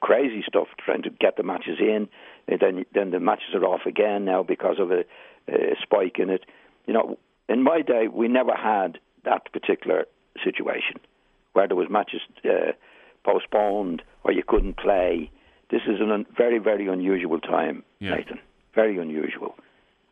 crazy 0.00 0.42
stuff 0.46 0.68
trying 0.84 1.02
to 1.02 1.10
get 1.10 1.36
the 1.36 1.42
matches 1.42 1.78
in. 1.78 2.08
And 2.46 2.60
then 2.60 2.84
then 2.94 3.10
the 3.10 3.20
matches 3.20 3.54
are 3.54 3.64
off 3.64 3.82
again 3.86 4.24
now 4.24 4.42
because 4.42 4.76
of 4.78 4.90
a, 4.90 5.04
a 5.48 5.76
spike 5.82 6.18
in 6.18 6.30
it. 6.30 6.44
You 6.86 6.94
know, 6.94 7.18
in 7.48 7.62
my 7.62 7.82
day 7.82 8.08
we 8.08 8.28
never 8.28 8.54
had 8.54 8.98
that 9.24 9.52
particular 9.52 10.06
situation 10.42 10.96
where 11.52 11.66
there 11.66 11.76
was 11.76 11.88
matches 11.90 12.20
uh, 12.44 12.72
postponed 13.24 14.02
or 14.24 14.32
you 14.32 14.42
couldn't 14.46 14.78
play. 14.78 15.30
This 15.70 15.82
is 15.86 16.00
a 16.00 16.10
un- 16.10 16.26
very 16.34 16.58
very 16.58 16.88
unusual 16.88 17.40
time, 17.40 17.84
yeah. 17.98 18.14
Nathan. 18.14 18.38
Very 18.74 18.96
unusual 18.96 19.54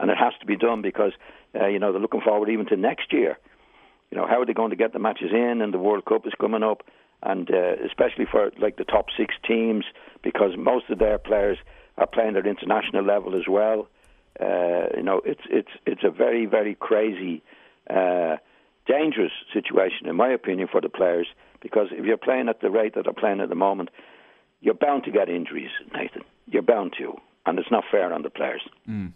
and 0.01 0.11
it 0.11 0.17
has 0.17 0.33
to 0.41 0.47
be 0.47 0.57
done 0.57 0.83
because 0.83 1.13
uh, 1.59 1.67
you 1.67 1.79
know 1.79 1.93
they're 1.93 2.01
looking 2.01 2.21
forward 2.21 2.49
even 2.49 2.67
to 2.67 2.77
next 2.77 3.13
year. 3.13 3.39
You 4.11 4.19
know 4.19 4.27
how 4.27 4.41
are 4.41 4.47
they 4.47 4.53
going 4.53 4.71
to 4.71 4.77
get 4.77 4.93
the 4.93 4.99
matches 4.99 5.31
in, 5.33 5.61
and 5.63 5.73
the 5.73 5.79
World 5.79 6.05
Cup 6.05 6.27
is 6.27 6.33
coming 6.41 6.63
up, 6.63 6.83
and 7.23 7.51
uh, 7.51 7.75
especially 7.85 8.27
for 8.31 8.51
like 8.61 8.77
the 8.77 8.85
top 8.85 9.07
six 9.17 9.35
teams 9.47 9.85
because 10.23 10.53
most 10.57 10.91
of 10.91 10.99
their 10.99 11.19
players 11.19 11.59
are 11.99 12.07
playing 12.07 12.37
at 12.37 12.47
international 12.47 13.05
level 13.05 13.37
as 13.37 13.49
well. 13.49 13.89
Uh, 14.41 14.89
you 14.97 15.03
know 15.03 15.21
it's 15.25 15.43
it's 15.51 15.73
it's 15.87 16.05
a 16.05 16.11
very 16.11 16.47
very 16.47 16.75
crazy. 16.75 17.43
Uh, 17.89 18.37
dangerous 18.89 19.33
situation, 19.53 20.07
in 20.07 20.15
my 20.15 20.29
opinion, 20.29 20.69
for 20.71 20.81
the 20.81 20.89
players 20.89 21.27
because 21.61 21.89
if 21.91 22.05
you're 22.05 22.17
playing 22.17 22.49
at 22.49 22.61
the 22.61 22.71
rate 22.71 22.95
that 22.95 23.05
they're 23.05 23.13
playing 23.13 23.41
at 23.41 23.49
the 23.49 23.55
moment, 23.55 23.91
you're 24.61 24.75
bound 24.75 25.05
to 25.05 25.11
get 25.11 25.29
injuries, 25.29 25.71
Nathan. 25.93 26.23
You're 26.47 26.63
bound 26.63 26.95
to, 26.99 27.15
and 27.45 27.59
it's 27.59 27.71
not 27.71 27.85
fair 27.91 28.13
on 28.13 28.23
the 28.23 28.31
players. 28.31 28.63
Mm. 28.89 29.13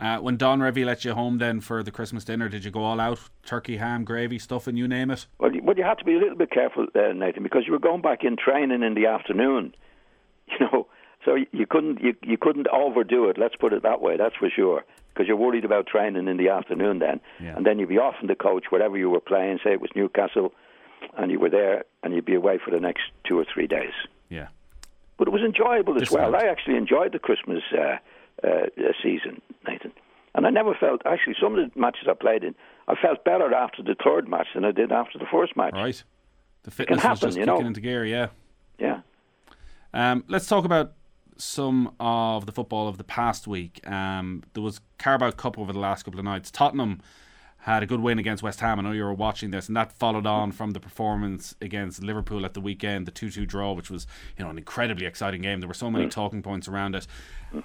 Uh, 0.00 0.18
when 0.18 0.36
Don 0.36 0.60
Revie 0.60 0.84
let 0.84 1.04
you 1.04 1.12
home 1.12 1.38
then 1.38 1.60
for 1.60 1.82
the 1.82 1.90
Christmas 1.90 2.24
dinner, 2.24 2.48
did 2.48 2.64
you 2.64 2.70
go 2.70 2.84
all 2.84 3.00
out? 3.00 3.18
Turkey, 3.44 3.78
ham, 3.78 4.04
gravy, 4.04 4.38
stuffing, 4.38 4.76
you 4.76 4.86
name 4.86 5.10
it? 5.10 5.26
Well, 5.38 5.52
you, 5.52 5.62
well, 5.62 5.76
you 5.76 5.82
had 5.82 5.98
to 5.98 6.04
be 6.04 6.14
a 6.14 6.18
little 6.18 6.36
bit 6.36 6.50
careful, 6.50 6.86
uh, 6.94 7.12
Nathan, 7.12 7.42
because 7.42 7.64
you 7.66 7.72
were 7.72 7.80
going 7.80 8.00
back 8.00 8.22
in 8.22 8.36
training 8.36 8.82
in 8.82 8.94
the 8.94 9.06
afternoon. 9.06 9.74
You 10.58 10.66
know, 10.72 10.86
so 11.26 11.36
you 11.52 11.66
couldn't 11.66 12.00
you, 12.00 12.14
you 12.22 12.38
couldn't 12.38 12.68
overdo 12.68 13.28
it. 13.28 13.36
Let's 13.36 13.54
put 13.54 13.74
it 13.74 13.82
that 13.82 14.00
way. 14.00 14.16
That's 14.16 14.34
for 14.36 14.48
sure. 14.48 14.82
Because 15.12 15.28
you're 15.28 15.36
worried 15.36 15.66
about 15.66 15.86
training 15.86 16.26
in 16.26 16.38
the 16.38 16.48
afternoon 16.48 17.00
then, 17.00 17.20
yeah. 17.38 17.54
and 17.54 17.66
then 17.66 17.78
you'd 17.78 17.90
be 17.90 17.98
off 17.98 18.14
in 18.22 18.28
the 18.28 18.34
coach 18.34 18.64
wherever 18.70 18.96
you 18.96 19.10
were 19.10 19.20
playing. 19.20 19.58
Say 19.62 19.72
it 19.72 19.80
was 19.82 19.90
Newcastle, 19.94 20.54
and 21.18 21.30
you 21.30 21.38
were 21.38 21.50
there, 21.50 21.84
and 22.02 22.14
you'd 22.14 22.24
be 22.24 22.34
away 22.34 22.58
for 22.64 22.70
the 22.70 22.80
next 22.80 23.02
two 23.24 23.38
or 23.38 23.44
three 23.52 23.66
days. 23.66 23.92
Yeah. 24.30 24.46
But 25.18 25.28
it 25.28 25.32
was 25.32 25.42
enjoyable 25.42 26.00
as 26.00 26.10
well. 26.10 26.34
I 26.34 26.44
actually 26.44 26.76
enjoyed 26.76 27.12
the 27.12 27.18
Christmas. 27.18 27.62
Uh, 27.78 27.96
uh, 28.44 28.66
season, 29.02 29.40
Nathan. 29.66 29.92
And 30.34 30.46
I 30.46 30.50
never 30.50 30.74
felt 30.74 31.02
actually 31.04 31.34
some 31.40 31.58
of 31.58 31.72
the 31.72 31.80
matches 31.80 32.06
I 32.08 32.14
played 32.14 32.44
in, 32.44 32.54
I 32.86 32.94
felt 32.94 33.24
better 33.24 33.52
after 33.52 33.82
the 33.82 33.96
third 34.02 34.28
match 34.28 34.48
than 34.54 34.64
I 34.64 34.72
did 34.72 34.92
after 34.92 35.18
the 35.18 35.26
first 35.30 35.56
match. 35.56 35.74
Right, 35.74 36.02
the 36.62 36.70
fitness 36.70 37.00
happen, 37.00 37.10
was 37.12 37.20
just 37.20 37.36
kicking 37.38 37.46
know. 37.46 37.66
into 37.66 37.80
gear. 37.80 38.04
Yeah, 38.04 38.28
yeah. 38.78 39.00
Um, 39.92 40.24
let's 40.28 40.46
talk 40.46 40.64
about 40.64 40.92
some 41.36 41.94
of 41.98 42.46
the 42.46 42.52
football 42.52 42.88
of 42.88 42.98
the 42.98 43.04
past 43.04 43.46
week. 43.46 43.86
Um, 43.88 44.42
there 44.52 44.62
was 44.62 44.80
Carabao 44.98 45.30
Cup 45.32 45.58
over 45.58 45.72
the 45.72 45.78
last 45.78 46.04
couple 46.04 46.20
of 46.20 46.24
nights. 46.24 46.50
Tottenham 46.50 47.00
had 47.68 47.82
a 47.82 47.86
good 47.86 48.00
win 48.00 48.18
against 48.18 48.42
West 48.42 48.60
Ham. 48.60 48.78
I 48.78 48.82
know 48.82 48.92
you 48.92 49.04
were 49.04 49.12
watching 49.12 49.50
this, 49.50 49.68
and 49.68 49.76
that 49.76 49.92
followed 49.92 50.26
on 50.26 50.52
from 50.52 50.70
the 50.70 50.80
performance 50.80 51.54
against 51.60 52.02
Liverpool 52.02 52.44
at 52.44 52.54
the 52.54 52.60
weekend, 52.60 53.06
the 53.06 53.10
2 53.10 53.30
2 53.30 53.46
draw, 53.46 53.72
which 53.72 53.90
was 53.90 54.06
you 54.36 54.44
know 54.44 54.50
an 54.50 54.58
incredibly 54.58 55.06
exciting 55.06 55.42
game. 55.42 55.60
There 55.60 55.68
were 55.68 55.74
so 55.74 55.90
many 55.90 56.06
mm. 56.06 56.10
talking 56.10 56.42
points 56.42 56.66
around 56.66 56.94
it. 56.94 57.06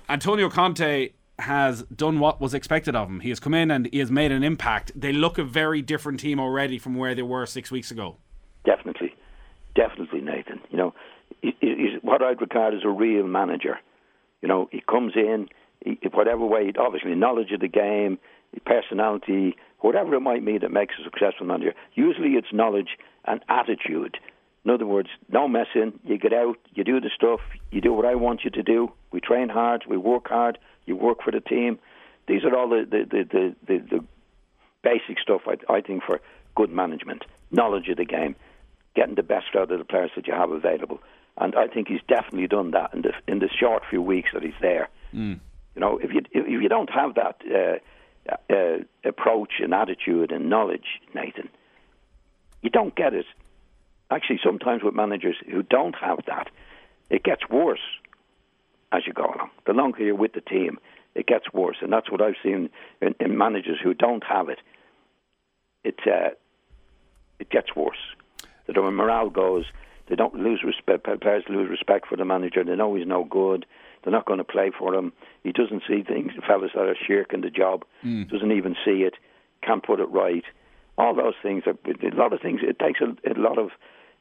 Antonio 0.09 0.49
Conte 0.49 1.09
has 1.39 1.83
done 1.83 2.19
what 2.19 2.39
was 2.39 2.53
expected 2.53 2.95
of 2.95 3.09
him. 3.09 3.21
He 3.21 3.29
has 3.29 3.39
come 3.39 3.53
in 3.53 3.71
and 3.71 3.89
he 3.91 3.99
has 3.99 4.11
made 4.11 4.31
an 4.31 4.43
impact. 4.43 4.91
They 4.95 5.11
look 5.11 5.37
a 5.37 5.43
very 5.43 5.81
different 5.81 6.19
team 6.19 6.39
already 6.39 6.77
from 6.77 6.95
where 6.95 7.15
they 7.15 7.23
were 7.23 7.45
six 7.45 7.71
weeks 7.71 7.89
ago. 7.89 8.17
Definitely, 8.65 9.15
definitely, 9.75 10.21
Nathan. 10.21 10.59
You 10.69 10.77
know, 10.77 10.93
he's 11.41 11.99
what 12.01 12.21
I'd 12.21 12.41
regard 12.41 12.73
as 12.73 12.81
a 12.83 12.89
real 12.89 13.25
manager. 13.25 13.79
You 14.41 14.49
know, 14.49 14.67
he 14.71 14.81
comes 14.81 15.13
in, 15.15 15.47
he, 15.83 15.97
whatever 16.13 16.45
way, 16.45 16.71
obviously 16.77 17.15
knowledge 17.15 17.51
of 17.51 17.61
the 17.61 17.67
game, 17.67 18.19
personality, 18.65 19.55
whatever 19.83 20.15
it 20.15 20.21
might 20.21 20.45
be 20.45 20.57
that 20.57 20.71
makes 20.71 20.95
a 20.99 21.03
successful 21.03 21.45
manager. 21.45 21.73
Usually, 21.93 22.31
it's 22.31 22.47
knowledge 22.53 22.97
and 23.25 23.41
attitude. 23.49 24.17
In 24.63 24.71
other 24.71 24.85
words, 24.85 25.09
no 25.29 25.47
messing. 25.49 25.99
You 26.05 26.17
get 26.17 26.31
out, 26.31 26.57
you 26.73 26.85
do 26.85 27.01
the 27.01 27.09
stuff, 27.13 27.41
you 27.69 27.81
do 27.81 27.91
what 27.91 28.05
I 28.05 28.15
want 28.15 28.45
you 28.45 28.49
to 28.51 28.63
do. 28.63 28.93
We 29.11 29.19
train 29.19 29.49
hard, 29.49 29.83
we 29.85 29.97
work 29.97 30.29
hard, 30.29 30.57
you 30.85 30.95
work 30.95 31.21
for 31.21 31.31
the 31.31 31.41
team. 31.41 31.79
These 32.27 32.45
are 32.45 32.55
all 32.57 32.69
the 32.69 32.87
the 32.89 33.03
the 33.03 33.55
the, 33.67 33.77
the, 33.77 34.05
basic 34.83 35.17
stuff 35.17 35.41
I, 35.47 35.55
I 35.71 35.79
think 35.79 36.03
for 36.03 36.19
good 36.55 36.69
management, 36.69 37.23
knowledge 37.51 37.87
of 37.87 37.97
the 37.97 38.05
game. 38.05 38.35
getting 38.95 39.15
the 39.15 39.23
best 39.23 39.47
out 39.55 39.71
of 39.71 39.79
the 39.79 39.85
players 39.85 40.11
that 40.15 40.27
you 40.27 40.33
have 40.33 40.51
available. 40.51 40.99
And 41.37 41.55
I 41.55 41.67
think 41.67 41.87
he's 41.87 42.01
definitely 42.07 42.47
done 42.47 42.71
that 42.71 42.93
in 42.93 43.01
the 43.01 43.13
in 43.27 43.39
the 43.39 43.49
short 43.49 43.83
few 43.89 44.01
weeks 44.01 44.29
that 44.33 44.43
he's 44.43 44.61
there. 44.61 44.87
Mm. 45.13 45.39
You 45.75 45.79
know, 45.81 45.97
if 45.97 46.13
you 46.13 46.21
if 46.31 46.47
you 46.47 46.69
don't 46.69 46.89
have 46.89 47.15
that 47.15 47.41
uh, 47.45 47.79
uh, 48.29 48.77
approach 49.03 49.53
and 49.59 49.73
attitude 49.73 50.31
and 50.31 50.49
knowledge, 50.49 51.01
Nathan, 51.13 51.49
you 52.61 52.69
don't 52.69 52.95
get 52.95 53.13
it. 53.13 53.25
Actually, 54.09 54.39
sometimes 54.43 54.83
with 54.83 54.93
managers 54.93 55.35
who 55.49 55.63
don't 55.63 55.95
have 55.95 56.19
that, 56.27 56.49
it 57.09 57.23
gets 57.23 57.49
worse 57.49 57.79
as 58.91 59.05
you 59.05 59.13
go 59.13 59.23
along. 59.23 59.49
The 59.65 59.73
longer 59.73 60.03
you're 60.03 60.15
with 60.15 60.33
the 60.33 60.41
team, 60.41 60.79
it 61.15 61.27
gets 61.27 61.51
worse, 61.53 61.77
and 61.81 61.91
that's 61.91 62.09
what 62.11 62.21
I've 62.21 62.35
seen 62.43 62.69
in, 63.01 63.15
in 63.19 63.37
managers 63.37 63.79
who 63.83 63.93
don't 63.93 64.23
have 64.23 64.49
it. 64.49 64.59
It 65.83 65.99
uh, 66.07 66.29
it 67.39 67.49
gets 67.49 67.75
worse. 67.75 67.97
The 68.67 68.81
morale 68.81 69.29
goes. 69.29 69.65
They 70.07 70.15
don't 70.15 70.35
lose 70.35 70.63
respect. 70.63 71.03
Players 71.21 71.43
lose 71.49 71.69
respect 71.69 72.07
for 72.07 72.15
the 72.15 72.25
manager. 72.25 72.63
They 72.63 72.75
know 72.75 72.95
he's 72.95 73.07
no 73.07 73.23
good. 73.23 73.65
They're 74.03 74.11
not 74.11 74.25
going 74.25 74.39
to 74.39 74.43
play 74.43 74.71
for 74.77 74.93
him. 74.93 75.13
He 75.43 75.51
doesn't 75.51 75.83
see 75.87 76.03
things. 76.03 76.31
Fellas 76.47 76.71
that 76.75 76.81
are 76.87 76.95
shirking 77.07 77.41
the 77.41 77.49
job 77.49 77.85
Mm. 78.05 78.29
doesn't 78.29 78.51
even 78.51 78.75
see 78.85 79.03
it. 79.03 79.15
Can't 79.61 79.83
put 79.83 79.99
it 79.99 80.09
right. 80.09 80.43
All 80.97 81.13
those 81.15 81.35
things. 81.41 81.63
Are, 81.65 81.71
a 81.85 82.15
lot 82.15 82.33
of 82.33 82.41
things. 82.41 82.59
It 82.63 82.77
takes 82.79 82.99
a, 83.01 83.15
a 83.29 83.33
lot 83.39 83.57
of 83.57 83.69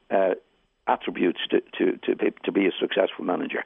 uh, 0.09 0.35
attributes 0.87 1.39
to 1.51 1.61
to 1.77 1.97
to 2.05 2.15
be, 2.15 2.31
to 2.43 2.51
be 2.51 2.65
a 2.67 2.71
successful 2.79 3.25
manager. 3.25 3.63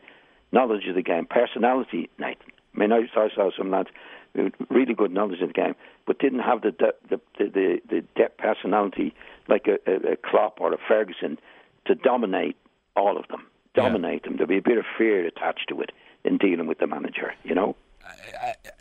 Knowledge 0.52 0.88
of 0.88 0.96
the 0.96 1.02
game, 1.02 1.26
personality, 1.26 2.10
Nathan. 2.20 2.52
I 2.76 2.80
mean, 2.80 2.92
I 2.92 3.02
saw, 3.14 3.28
saw 3.34 3.50
some 3.58 3.70
lads 3.72 3.90
with 4.36 4.54
really 4.70 4.94
good 4.94 5.12
knowledge 5.12 5.42
of 5.42 5.50
the 5.50 5.54
game, 5.54 5.76
but 6.06 6.20
didn't 6.20 6.40
have 6.40 6.62
the 6.62 6.72
the 6.80 6.94
the 7.10 7.20
the, 7.46 7.82
the 7.90 8.02
depth 8.16 8.38
personality 8.38 9.14
like 9.48 9.68
a, 9.68 9.78
a, 9.90 10.14
a 10.14 10.16
Klopp 10.16 10.60
or 10.62 10.74
a 10.74 10.78
Ferguson 10.88 11.38
to 11.86 11.96
dominate 11.96 12.56
all 12.96 13.18
of 13.18 13.28
them, 13.30 13.46
Yeah. 13.76 13.84
dominate 13.84 14.24
them. 14.24 14.38
There'd 14.38 14.50
be 14.50 14.58
a 14.58 14.62
bit 14.62 14.78
of 14.78 14.86
fear 14.98 15.26
attached 15.26 15.68
to 15.70 15.82
it 15.82 15.92
in 16.24 16.38
dealing 16.38 16.68
with 16.68 16.80
the 16.80 16.88
manager, 16.88 17.34
you 17.44 17.56
know. 17.56 17.76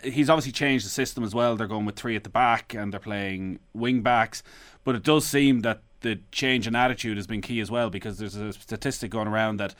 he's 0.02 0.30
obviously 0.30 0.52
changed 0.52 0.84
the 0.86 0.90
system 0.90 1.24
as 1.24 1.34
well. 1.34 1.56
They're 1.56 1.66
going 1.66 1.86
with 1.86 1.96
three 1.96 2.16
at 2.16 2.24
the 2.24 2.30
back 2.30 2.74
and 2.74 2.92
they're 2.92 3.00
playing 3.00 3.58
wing 3.74 4.02
backs. 4.02 4.42
But 4.84 4.94
it 4.94 5.02
does 5.02 5.26
seem 5.26 5.60
that 5.60 5.82
the 6.00 6.20
change 6.30 6.66
in 6.66 6.76
attitude 6.76 7.16
has 7.16 7.26
been 7.26 7.40
key 7.40 7.60
as 7.60 7.70
well 7.70 7.90
because 7.90 8.18
there's 8.18 8.36
a 8.36 8.52
statistic 8.52 9.10
going 9.10 9.28
around 9.28 9.58
that 9.58 9.74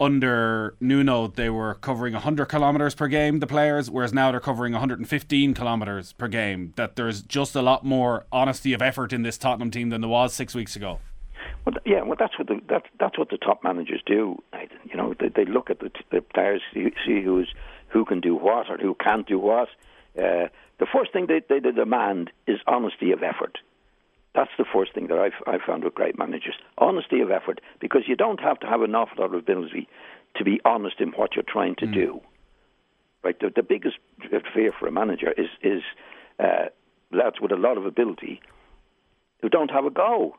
under 0.00 0.76
Nuno 0.80 1.26
they 1.26 1.50
were 1.50 1.74
covering 1.74 2.14
100 2.14 2.46
kilometers 2.46 2.94
per 2.94 3.08
game, 3.08 3.40
the 3.40 3.46
players, 3.46 3.90
whereas 3.90 4.12
now 4.12 4.30
they're 4.30 4.40
covering 4.40 4.72
115 4.72 5.54
kilometers 5.54 6.12
per 6.12 6.28
game. 6.28 6.72
That 6.76 6.96
there's 6.96 7.22
just 7.22 7.56
a 7.56 7.62
lot 7.62 7.84
more 7.84 8.26
honesty 8.30 8.72
of 8.72 8.82
effort 8.82 9.12
in 9.12 9.22
this 9.22 9.36
Tottenham 9.38 9.70
team 9.70 9.90
than 9.90 10.00
there 10.00 10.10
was 10.10 10.32
six 10.32 10.54
weeks 10.54 10.76
ago. 10.76 11.00
Well, 11.64 11.76
yeah, 11.84 12.02
well, 12.02 12.16
that's 12.18 12.38
what 12.38 12.48
the 12.48 12.60
that's 12.68 12.86
that's 12.98 13.18
what 13.18 13.30
the 13.30 13.36
top 13.36 13.62
managers 13.62 14.00
do, 14.06 14.42
Nathan. 14.52 14.78
You 14.84 14.96
know, 14.96 15.14
they, 15.18 15.28
they 15.28 15.44
look 15.44 15.70
at 15.70 15.80
the, 15.80 15.90
the 16.10 16.22
players, 16.22 16.62
see, 16.72 16.92
see 17.06 17.22
who's 17.22 17.52
who 17.88 18.04
can 18.04 18.20
do 18.20 18.34
what 18.34 18.70
or 18.70 18.78
who 18.78 18.94
can't 18.94 19.26
do 19.26 19.38
what. 19.38 19.68
Uh, 20.16 20.48
the 20.78 20.86
first 20.92 21.12
thing 21.12 21.26
they, 21.26 21.42
they, 21.48 21.60
they 21.60 21.72
demand 21.72 22.30
is 22.46 22.58
honesty 22.66 23.12
of 23.12 23.22
effort. 23.22 23.58
That's 24.34 24.50
the 24.58 24.64
first 24.72 24.94
thing 24.94 25.08
that 25.08 25.18
I've, 25.18 25.32
I've 25.46 25.62
found 25.66 25.84
with 25.84 25.94
great 25.94 26.18
managers. 26.18 26.54
Honesty 26.76 27.20
of 27.20 27.30
effort, 27.30 27.60
because 27.80 28.02
you 28.06 28.14
don't 28.14 28.40
have 28.40 28.60
to 28.60 28.66
have 28.66 28.82
an 28.82 28.94
awful 28.94 29.18
lot 29.18 29.34
of 29.34 29.38
ability 29.38 29.88
to 30.36 30.44
be 30.44 30.60
honest 30.64 31.00
in 31.00 31.08
what 31.10 31.34
you're 31.34 31.44
trying 31.46 31.74
to 31.76 31.86
do. 31.86 32.20
Right? 33.24 33.38
The, 33.40 33.50
the 33.54 33.62
biggest 33.62 33.96
fear 34.54 34.72
for 34.78 34.86
a 34.86 34.92
manager 34.92 35.32
is, 35.32 35.48
is 35.62 35.82
uh, 36.38 36.66
lads 37.10 37.40
with 37.40 37.50
a 37.50 37.56
lot 37.56 37.78
of 37.78 37.86
ability 37.86 38.40
who 39.42 39.48
don't 39.48 39.70
have 39.70 39.84
a 39.84 39.90
go. 39.90 40.36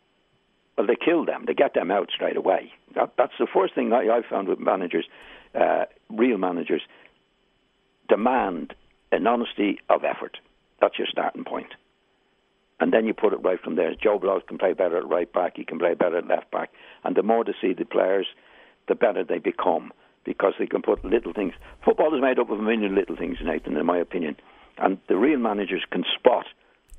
Well, 0.80 0.88
they 0.88 0.96
kill 0.96 1.26
them. 1.26 1.44
They 1.46 1.54
get 1.54 1.74
them 1.74 1.92
out 1.92 2.10
straight 2.16 2.38
away. 2.38 2.72
That, 2.96 3.12
that's 3.18 3.34
the 3.38 3.48
first 3.54 3.76
thing 3.76 3.92
I, 3.92 4.22
found 4.30 4.48
with 4.48 4.60
managers, 4.60 5.06
uh, 5.54 5.86
real 6.10 6.38
managers, 6.38 6.82
demand 8.08 8.74
an 9.12 9.28
honesty 9.28 9.82
of 9.90 10.06
effort. 10.06 10.38
That's 10.80 10.98
your 10.98 11.08
starting 11.12 11.44
point. 11.44 11.74
And 12.80 12.94
then 12.94 13.06
you 13.06 13.14
put 13.14 13.34
it 13.34 13.44
right 13.44 13.60
from 13.62 13.76
there. 13.76 13.94
Joe 13.94 14.20
Blows 14.20 14.42
can 14.48 14.58
play 14.58 14.72
better 14.72 14.96
at 14.96 15.10
right 15.10 15.32
back. 15.34 15.58
He 15.58 15.66
can 15.66 15.80
play 15.80 15.96
better 15.96 16.20
at 16.20 16.28
left 16.28 16.50
back. 16.50 16.70
And 17.04 17.14
the 17.14 17.24
more 17.24 17.44
they 17.44 17.56
see 17.60 17.74
the 17.74 17.84
players, 17.84 18.28
the 18.88 18.96
better 18.96 19.26
they 19.26 19.40
become 19.40 19.92
because 20.24 20.54
they 20.60 20.66
can 20.66 20.82
put 20.82 21.04
little 21.04 21.34
things. 21.34 21.56
Football 21.84 22.16
is 22.16 22.22
made 22.22 22.40
up 22.40 22.50
of 22.50 22.58
a 22.58 22.64
million 22.64 22.96
little 22.96 23.18
things, 23.18 23.40
Nathan, 23.44 23.76
in 23.76 23.86
my 23.86 23.98
opinion. 23.98 24.38
And 24.78 24.98
the 25.10 25.18
real 25.18 25.40
managers 25.40 25.84
can 25.92 26.06
spot 26.18 26.46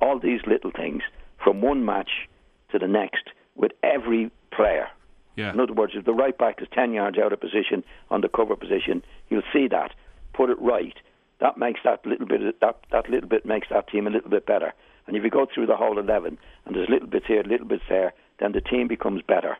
all 0.02 0.18
these 0.18 0.40
little 0.46 0.70
things 0.70 1.02
from 1.42 1.62
one 1.62 1.86
match 1.86 2.28
to 2.72 2.78
the 2.78 2.86
next 2.86 3.30
with 3.56 3.72
every 3.82 4.30
player. 4.52 4.88
Yeah. 5.36 5.52
In 5.52 5.60
other 5.60 5.72
words, 5.72 5.92
if 5.96 6.04
the 6.04 6.12
right 6.12 6.36
back 6.36 6.60
is 6.60 6.68
10 6.74 6.92
yards 6.92 7.18
out 7.18 7.32
of 7.32 7.40
position 7.40 7.84
on 8.10 8.20
the 8.20 8.28
cover 8.28 8.56
position, 8.56 9.02
you'll 9.28 9.42
see 9.52 9.68
that. 9.68 9.92
Put 10.34 10.50
it 10.50 10.60
right. 10.60 10.96
That 11.40 11.56
makes 11.56 11.80
that 11.84 12.04
little 12.04 12.26
bit, 12.26 12.60
that, 12.60 12.80
that 12.92 13.08
little 13.08 13.28
bit 13.28 13.46
makes 13.46 13.68
that 13.70 13.88
team 13.88 14.06
a 14.06 14.10
little 14.10 14.30
bit 14.30 14.46
better. 14.46 14.74
And 15.06 15.16
if 15.16 15.24
you 15.24 15.30
go 15.30 15.46
through 15.52 15.66
the 15.66 15.76
whole 15.76 15.98
11 15.98 16.38
and 16.66 16.76
there's 16.76 16.88
little 16.88 17.08
bits 17.08 17.26
here, 17.26 17.42
little 17.42 17.66
bits 17.66 17.84
there, 17.88 18.12
then 18.38 18.52
the 18.52 18.60
team 18.60 18.88
becomes 18.88 19.22
better 19.26 19.56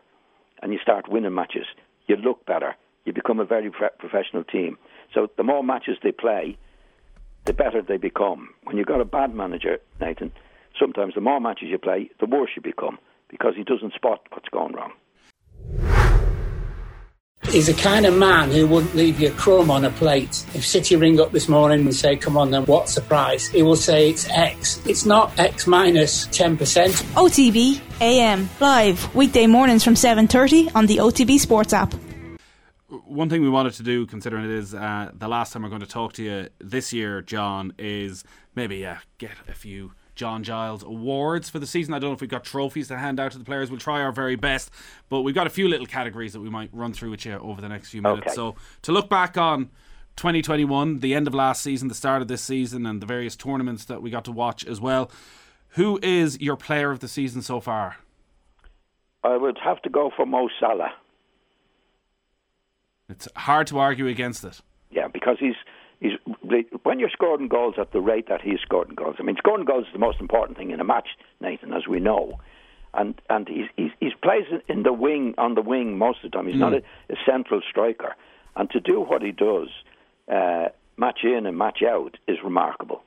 and 0.61 0.71
you 0.71 0.79
start 0.79 1.09
winning 1.09 1.33
matches. 1.33 1.65
You 2.07 2.17
look 2.17 2.45
better. 2.45 2.75
You 3.05 3.13
become 3.13 3.39
a 3.39 3.45
very 3.45 3.71
pro- 3.71 3.89
professional 3.97 4.43
team. 4.43 4.77
So 5.13 5.29
the 5.37 5.43
more 5.43 5.63
matches 5.63 5.97
they 6.03 6.11
play, 6.11 6.57
the 7.45 7.53
better 7.53 7.81
they 7.81 7.97
become. 7.97 8.49
When 8.63 8.77
you've 8.77 8.85
got 8.85 9.01
a 9.01 9.05
bad 9.05 9.33
manager, 9.33 9.79
Nathan, 9.99 10.31
sometimes 10.79 11.15
the 11.15 11.21
more 11.21 11.41
matches 11.41 11.69
you 11.69 11.79
play, 11.79 12.11
the 12.19 12.27
worse 12.27 12.51
you 12.55 12.61
become 12.61 12.99
because 13.31 13.53
he 13.55 13.63
doesn't 13.63 13.93
spot 13.93 14.19
what's 14.31 14.49
going 14.49 14.73
wrong. 14.73 14.91
He's 17.49 17.67
the 17.67 17.73
kind 17.73 18.05
of 18.05 18.15
man 18.15 18.51
who 18.51 18.67
wouldn't 18.67 18.95
leave 18.95 19.19
you 19.19 19.29
a 19.29 19.31
crumb 19.31 19.71
on 19.71 19.83
a 19.83 19.89
plate. 19.89 20.45
If 20.53 20.65
City 20.65 20.95
ring 20.95 21.19
up 21.19 21.31
this 21.31 21.49
morning 21.49 21.81
and 21.81 21.93
say, 21.93 22.15
come 22.15 22.37
on 22.37 22.51
then, 22.51 22.65
what's 22.65 22.95
the 22.95 23.01
price? 23.01 23.47
He 23.47 23.63
will 23.63 23.75
say 23.75 24.11
it's 24.11 24.29
X. 24.29 24.79
It's 24.85 25.05
not 25.05 25.37
X 25.39 25.65
minus 25.65 26.27
10%. 26.27 26.57
OTB 27.15 27.81
AM 27.99 28.47
live 28.59 29.13
weekday 29.15 29.47
mornings 29.47 29.83
from 29.83 29.95
7:30 29.95 30.75
on 30.75 30.85
the 30.85 30.97
OTB 30.97 31.39
Sports 31.39 31.73
app. 31.73 31.93
one 32.87 33.29
thing 33.29 33.41
we 33.41 33.49
wanted 33.49 33.73
to 33.73 33.83
do, 33.83 34.05
considering 34.05 34.45
it 34.45 34.51
is 34.51 34.73
uh, 34.73 35.11
the 35.13 35.27
last 35.27 35.51
time 35.51 35.63
we're 35.63 35.69
going 35.69 35.81
to 35.81 35.87
talk 35.87 36.13
to 36.13 36.23
you 36.23 36.47
this 36.59 36.93
year, 36.93 37.21
John, 37.21 37.73
is 37.77 38.23
maybe 38.55 38.85
uh, 38.85 38.95
get 39.17 39.31
a 39.49 39.53
few 39.53 39.91
John 40.21 40.43
Giles 40.43 40.83
awards 40.83 41.49
for 41.49 41.57
the 41.57 41.65
season. 41.65 41.95
I 41.95 41.99
don't 41.99 42.11
know 42.11 42.13
if 42.13 42.21
we've 42.21 42.29
got 42.29 42.43
trophies 42.43 42.87
to 42.89 42.97
hand 42.99 43.19
out 43.19 43.31
to 43.31 43.39
the 43.39 43.43
players. 43.43 43.71
We'll 43.71 43.79
try 43.79 44.03
our 44.03 44.11
very 44.11 44.35
best, 44.35 44.69
but 45.09 45.21
we've 45.21 45.33
got 45.33 45.47
a 45.47 45.49
few 45.49 45.67
little 45.67 45.87
categories 45.87 46.33
that 46.33 46.41
we 46.41 46.49
might 46.51 46.69
run 46.71 46.93
through 46.93 47.09
with 47.09 47.25
you 47.25 47.39
over 47.39 47.59
the 47.59 47.67
next 47.67 47.89
few 47.89 48.03
minutes. 48.03 48.27
Okay. 48.27 48.35
So 48.35 48.55
to 48.83 48.91
look 48.91 49.09
back 49.09 49.35
on 49.35 49.71
2021, 50.17 50.99
the 50.99 51.15
end 51.15 51.25
of 51.25 51.33
last 51.33 51.63
season, 51.63 51.87
the 51.87 51.95
start 51.95 52.21
of 52.21 52.27
this 52.27 52.43
season, 52.43 52.85
and 52.85 53.01
the 53.01 53.07
various 53.07 53.35
tournaments 53.35 53.83
that 53.85 54.03
we 54.03 54.11
got 54.11 54.23
to 54.25 54.31
watch 54.31 54.63
as 54.63 54.79
well. 54.79 55.09
Who 55.69 55.99
is 56.03 56.39
your 56.39 56.55
player 56.55 56.91
of 56.91 56.99
the 56.99 57.07
season 57.07 57.41
so 57.41 57.59
far? 57.59 57.97
I 59.23 59.37
would 59.37 59.57
have 59.63 59.81
to 59.81 59.89
go 59.89 60.11
for 60.15 60.27
Mo 60.27 60.49
Salah. 60.59 60.93
It's 63.09 63.27
hard 63.35 63.65
to 63.67 63.79
argue 63.79 64.05
against 64.05 64.43
it. 64.43 64.61
Yeah, 64.91 65.07
because 65.07 65.37
he's 65.39 65.55
he's 66.01 66.13
when 66.83 66.99
you're 66.99 67.09
scoring 67.09 67.47
goals 67.47 67.75
at 67.77 67.93
the 67.93 68.01
rate 68.01 68.27
that 68.27 68.41
he's 68.41 68.59
scoring 68.61 68.95
goals. 68.95 69.15
I 69.19 69.23
mean, 69.23 69.37
scoring 69.37 69.65
goals 69.65 69.85
is 69.87 69.93
the 69.93 69.99
most 69.99 70.19
important 70.19 70.57
thing 70.57 70.71
in 70.71 70.81
a 70.81 70.83
match, 70.83 71.09
Nathan, 71.39 71.71
as 71.71 71.87
we 71.87 71.99
know. 72.01 72.41
And 72.93 73.15
and 73.29 73.47
he's 73.47 73.67
he's, 73.77 73.91
he's 74.01 74.13
plays 74.21 74.45
in 74.67 74.83
the 74.83 74.91
wing 74.91 75.35
on 75.37 75.55
the 75.55 75.61
wing 75.61 75.97
most 75.97 76.23
of 76.23 76.31
the 76.31 76.37
time. 76.37 76.47
He's 76.47 76.59
not 76.59 76.73
a, 76.73 76.83
a 77.09 77.15
central 77.25 77.61
striker, 77.69 78.15
and 78.57 78.69
to 78.71 78.81
do 78.81 78.99
what 78.99 79.21
he 79.21 79.31
does, 79.31 79.69
uh, 80.29 80.69
match 80.97 81.19
in 81.23 81.45
and 81.45 81.57
match 81.57 81.83
out, 81.87 82.17
is 82.27 82.37
remarkable. 82.43 83.01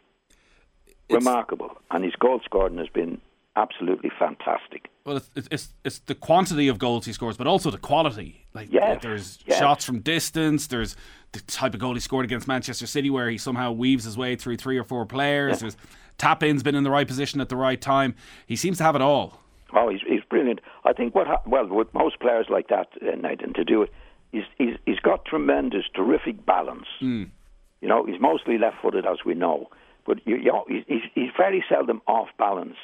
remarkable, 1.11 1.77
and 1.91 2.03
his 2.03 2.15
goal 2.15 2.41
scoring 2.45 2.79
has 2.79 2.89
been 2.89 3.21
absolutely 3.57 4.11
fantastic. 4.19 4.89
Well, 5.05 5.19
it's, 5.19 5.29
it's- 5.37 5.69
it's 5.85 5.99
the 6.01 6.15
quantity 6.15 6.69
of 6.69 6.79
goals 6.79 7.05
he 7.07 7.13
scores, 7.13 7.37
but 7.37 7.47
also 7.47 7.71
the 7.71 7.79
quality. 7.79 8.47
Like 8.55 8.73
Yes, 8.73 9.03
there's 9.03 9.39
yes. 9.47 9.59
shots 9.59 9.85
from 9.85 10.01
distance. 10.01 10.67
There's 10.67 10.97
the 11.33 11.41
type 11.41 11.75
of 11.75 11.81
goal 11.81 11.95
he 11.95 12.01
scored 12.01 12.25
against 12.25 12.49
Manchester 12.49 12.87
City, 12.87 13.11
where 13.11 13.29
he 13.29 13.37
somehow 13.37 13.73
weaves 13.73 14.05
his 14.05 14.17
way 14.17 14.35
through 14.37 14.57
three 14.57 14.79
or 14.79 14.85
four 14.85 15.05
players. 15.05 15.61
There's 15.61 15.77
tap 16.17 16.43
ins, 16.43 16.63
been 16.63 16.75
in 16.75 16.85
the 16.85 16.91
right 16.91 17.07
position 17.07 17.41
at 17.41 17.49
the 17.51 17.57
right 17.57 17.81
time. 17.81 18.15
He 18.47 18.57
seems 18.57 18.79
to 18.79 18.85
have 18.85 18.95
it 18.95 19.03
all. 19.03 19.41
Oh, 19.75 19.89
he's 19.91 20.01
he's 20.07 20.23
brilliant. 20.31 20.61
I 20.85 20.93
think 20.93 21.15
what 21.15 21.27
ha- 21.27 21.43
well 21.47 21.67
with 21.67 21.93
most 21.93 22.21
players 22.21 22.47
like 22.49 22.69
that, 22.69 22.87
uh, 23.03 23.17
Nathan, 23.17 23.53
to 23.55 23.65
do 23.65 23.83
it, 23.83 23.93
he's 24.33 24.45
he's 24.57 24.77
he's 24.87 25.01
got 25.01 25.25
tremendous, 25.25 25.85
terrific 25.95 26.47
balance. 26.47 26.87
You 27.01 27.89
know, 27.91 28.05
he's 28.07 28.21
mostly 28.21 28.57
left-footed, 28.57 29.05
as 29.05 29.19
we 29.27 29.35
know, 29.35 29.69
but 30.07 30.27
you, 30.27 30.37
you 30.37 30.51
know, 30.53 30.65
he's, 30.69 30.85
he's 30.87 31.03
he's 31.15 31.31
very 31.37 31.63
seldom 31.69 32.01
off 32.07 32.29
balance. 32.39 32.77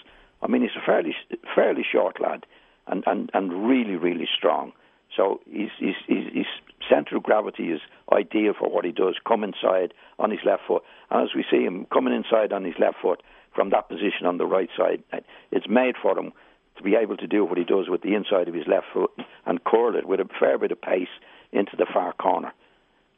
I 0.42 0.46
mean, 0.46 0.62
he's 0.62 0.76
a 0.76 0.84
fairly 0.84 1.14
fairly 1.54 1.84
short 1.90 2.20
lad, 2.20 2.46
and 2.86 3.04
and 3.06 3.30
and 3.34 3.68
really 3.68 3.96
really 3.96 4.28
strong. 4.36 4.72
So 5.16 5.40
his 5.50 5.70
his 5.78 5.94
his, 6.06 6.24
his 6.32 6.46
centre 6.88 7.16
of 7.16 7.22
gravity 7.22 7.70
is 7.70 7.80
ideal 8.12 8.54
for 8.58 8.68
what 8.68 8.84
he 8.84 8.92
does. 8.92 9.16
Come 9.26 9.44
inside 9.44 9.92
on 10.18 10.30
his 10.30 10.40
left 10.44 10.62
foot, 10.66 10.82
and 11.10 11.22
as 11.22 11.34
we 11.34 11.44
see 11.50 11.62
him 11.64 11.86
coming 11.92 12.14
inside 12.14 12.52
on 12.52 12.64
his 12.64 12.74
left 12.78 12.96
foot 13.02 13.22
from 13.54 13.70
that 13.70 13.88
position 13.88 14.26
on 14.26 14.38
the 14.38 14.46
right 14.46 14.70
side, 14.76 15.02
uh, 15.12 15.18
it's 15.50 15.68
made 15.68 15.96
for 16.00 16.18
him 16.18 16.32
to 16.76 16.82
be 16.82 16.94
able 16.94 17.16
to 17.16 17.26
do 17.26 17.44
what 17.44 17.58
he 17.58 17.64
does 17.64 17.88
with 17.88 18.02
the 18.02 18.14
inside 18.14 18.48
of 18.48 18.54
his 18.54 18.66
left 18.66 18.86
foot 18.92 19.10
and 19.44 19.64
curl 19.64 19.96
it 19.96 20.06
with 20.06 20.20
a 20.20 20.28
fair 20.38 20.56
bit 20.56 20.72
of 20.72 20.80
pace 20.80 21.08
into 21.52 21.76
the 21.76 21.86
far 21.92 22.12
corner. 22.14 22.52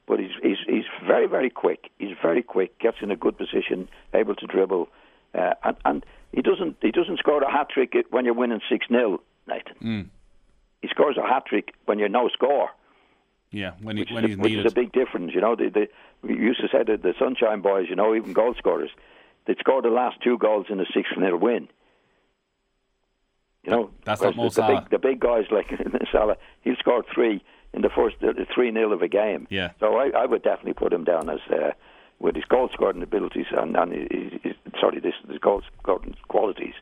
But 0.07 0.19
he's 0.19 0.33
he's 0.43 0.57
he's 0.67 0.85
very 1.07 1.26
very 1.26 1.50
quick. 1.50 1.91
He's 1.99 2.17
very 2.21 2.43
quick. 2.43 2.79
Gets 2.81 2.99
in 3.02 3.11
a 3.11 3.17
good 3.17 3.38
position, 3.38 3.88
able 4.12 4.35
to 4.35 4.47
dribble, 4.47 4.88
uh, 5.35 5.55
and 5.62 5.76
and 5.85 6.07
he 6.32 6.42
doesn't 6.42 6.76
he 6.80 6.90
doesn't 6.90 7.18
score 7.18 7.42
a 7.42 7.50
hat 7.50 7.68
trick 7.70 7.94
when 8.10 8.24
you're 8.24 8.34
winning 8.34 8.60
six 8.68 8.86
0 8.88 9.20
Nathan. 9.46 9.74
Mm. 9.82 10.08
He 10.80 10.88
scores 10.88 11.16
a 11.16 11.26
hat 11.26 11.44
trick 11.46 11.74
when 11.84 11.98
you're 11.98 12.08
no 12.08 12.28
score. 12.28 12.70
Yeah, 13.50 13.72
when 13.82 13.96
he, 13.98 14.02
which, 14.02 14.10
when 14.10 14.24
is, 14.24 14.30
he's 14.30 14.38
a, 14.38 14.40
which 14.40 14.52
is 14.52 14.72
a 14.72 14.74
big 14.74 14.92
difference. 14.92 15.32
You 15.34 15.42
know, 15.42 15.54
the, 15.54 15.68
the, 15.68 15.88
we 16.22 16.34
used 16.34 16.60
to 16.62 16.68
say 16.68 16.82
that 16.84 17.02
the 17.02 17.12
Sunshine 17.18 17.60
Boys, 17.60 17.86
you 17.88 17.96
know, 17.96 18.14
even 18.14 18.32
goal 18.32 18.54
scorers, 18.56 18.90
they'd 19.46 19.58
score 19.58 19.82
the 19.82 19.90
last 19.90 20.16
two 20.24 20.38
goals 20.38 20.66
in 20.70 20.80
a 20.80 20.86
six 20.94 21.08
0 21.14 21.36
win. 21.36 21.68
You 23.64 23.70
know, 23.70 23.90
That's 24.04 24.22
not 24.22 24.34
Mo 24.34 24.48
the, 24.48 24.62
big 24.62 24.90
the 24.90 24.98
big 24.98 25.20
guys 25.20 25.44
like 25.50 25.66
Salah, 26.12 26.36
he 26.62 26.72
scored 26.78 27.04
three 27.14 27.44
in 27.74 27.82
the 27.82 27.90
first 27.90 28.16
three 28.54 28.72
0 28.72 28.92
of 28.92 29.02
a 29.02 29.08
game. 29.08 29.46
Yeah. 29.50 29.72
So 29.80 29.96
I, 29.96 30.10
I 30.16 30.26
would 30.26 30.42
definitely 30.42 30.72
put 30.72 30.92
him 30.92 31.04
down 31.04 31.28
as 31.28 31.40
uh, 31.50 31.72
with 32.23 32.35
his 32.37 32.45
goal 32.47 32.71
scoring 32.73 33.02
abilities 33.02 33.47
and, 33.50 33.76
and 33.76 33.93
his, 33.93 34.41
his, 34.43 34.55
sorry, 34.81 35.00
this 35.00 35.14
his 35.29 35.38
goal 35.38 35.61
scoring 35.83 36.14
qualities 36.29 36.75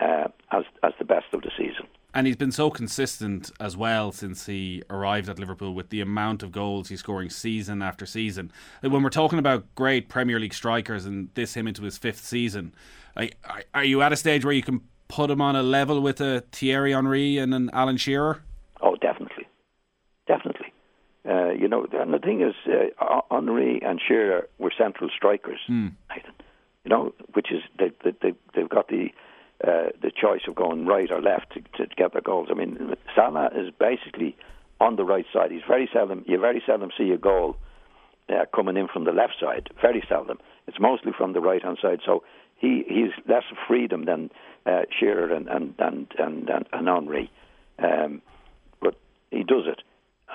uh, 0.00 0.28
as 0.52 0.64
as 0.82 0.92
the 0.98 1.04
best 1.04 1.26
of 1.34 1.42
the 1.42 1.50
season. 1.58 1.86
And 2.14 2.26
he's 2.26 2.36
been 2.36 2.52
so 2.52 2.70
consistent 2.70 3.50
as 3.60 3.76
well 3.76 4.10
since 4.10 4.46
he 4.46 4.82
arrived 4.88 5.28
at 5.28 5.38
Liverpool 5.38 5.74
with 5.74 5.90
the 5.90 6.00
amount 6.00 6.42
of 6.42 6.50
goals 6.50 6.88
he's 6.88 7.00
scoring 7.00 7.28
season 7.28 7.82
after 7.82 8.06
season. 8.06 8.50
When 8.80 9.02
we're 9.02 9.10
talking 9.10 9.38
about 9.38 9.74
great 9.74 10.08
Premier 10.08 10.40
League 10.40 10.54
strikers 10.54 11.04
and 11.04 11.28
this 11.34 11.52
him 11.52 11.66
into 11.68 11.82
his 11.82 11.98
fifth 11.98 12.24
season, 12.24 12.72
are- 13.18 13.28
are 13.74 13.84
you 13.84 14.00
at 14.00 14.12
a 14.12 14.16
stage 14.16 14.46
where 14.46 14.54
you 14.54 14.62
can 14.62 14.80
put 15.08 15.30
him 15.30 15.42
on 15.42 15.56
a 15.56 15.62
level 15.62 16.00
with 16.00 16.18
a 16.22 16.42
Thierry 16.52 16.92
Henry 16.92 17.36
and 17.36 17.52
an 17.52 17.68
Alan 17.74 17.98
Shearer? 17.98 18.42
Oh, 18.80 18.96
definitely, 18.96 19.46
definitely. 20.26 20.72
Uh, 21.28 21.45
you 21.58 21.68
know, 21.68 21.86
and 21.92 22.12
the 22.12 22.18
thing 22.18 22.40
is, 22.42 22.54
uh, 23.00 23.20
Henry 23.30 23.80
and 23.84 24.00
Shearer 24.06 24.48
were 24.58 24.72
central 24.76 25.10
strikers, 25.14 25.60
Nathan. 26.08 26.34
You 26.84 26.90
know, 26.90 27.14
which 27.34 27.50
is 27.50 27.62
they, 27.78 27.90
they, 28.04 28.12
they, 28.22 28.34
they've 28.54 28.68
got 28.68 28.88
the 28.88 29.08
uh, 29.66 29.90
the 30.00 30.10
choice 30.10 30.42
of 30.46 30.54
going 30.54 30.86
right 30.86 31.10
or 31.10 31.20
left 31.20 31.52
to, 31.54 31.60
to 31.78 31.94
get 31.96 32.12
their 32.12 32.22
goals. 32.22 32.48
I 32.50 32.54
mean, 32.54 32.94
Salah 33.14 33.48
is 33.54 33.72
basically 33.78 34.36
on 34.80 34.96
the 34.96 35.04
right 35.04 35.24
side. 35.32 35.50
He's 35.50 35.62
very 35.66 35.88
seldom. 35.92 36.24
You 36.26 36.38
very 36.38 36.62
seldom 36.66 36.90
see 36.96 37.10
a 37.10 37.18
goal 37.18 37.56
uh, 38.28 38.44
coming 38.54 38.76
in 38.76 38.88
from 38.88 39.04
the 39.04 39.12
left 39.12 39.36
side. 39.40 39.68
Very 39.80 40.04
seldom. 40.08 40.38
It's 40.66 40.78
mostly 40.78 41.12
from 41.16 41.32
the 41.32 41.40
right 41.40 41.62
hand 41.62 41.78
side. 41.80 42.00
So 42.04 42.22
he 42.56 42.84
he's 42.88 43.12
less 43.28 43.44
freedom 43.66 44.04
than 44.04 44.30
uh, 44.66 44.82
Shearer 44.98 45.32
and 45.32 45.48
and 45.48 45.74
and 45.78 46.12
and, 46.18 46.48
and, 46.48 46.66
and 46.72 46.88
Henry. 46.88 47.30
Um, 47.78 48.22
but 48.80 48.94
he 49.30 49.42
does 49.42 49.64
it, 49.66 49.82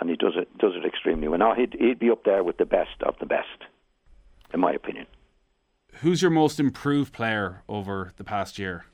and 0.02 0.10
he 0.10 0.16
does 0.18 0.34
it 0.36 0.50
does 0.58 0.74
it 0.76 0.86
extremely 0.86 1.28
well. 1.30 1.40
Now 1.40 1.54
he'd 1.54 1.76
he'd 1.80 2.00
be 2.00 2.10
up 2.10 2.26
there 2.26 2.44
with 2.44 2.58
the 2.58 2.66
best 2.66 3.02
of 3.04 3.16
the 3.20 3.26
best, 3.26 3.48
in 4.54 4.60
my 4.60 4.74
opinion. 4.74 5.06
Who's 6.02 6.22
your 6.22 6.32
most 6.32 6.60
improved 6.60 7.14
player 7.14 7.62
over 7.70 8.12
the 8.18 8.24
past 8.24 8.58
year? 8.60 8.86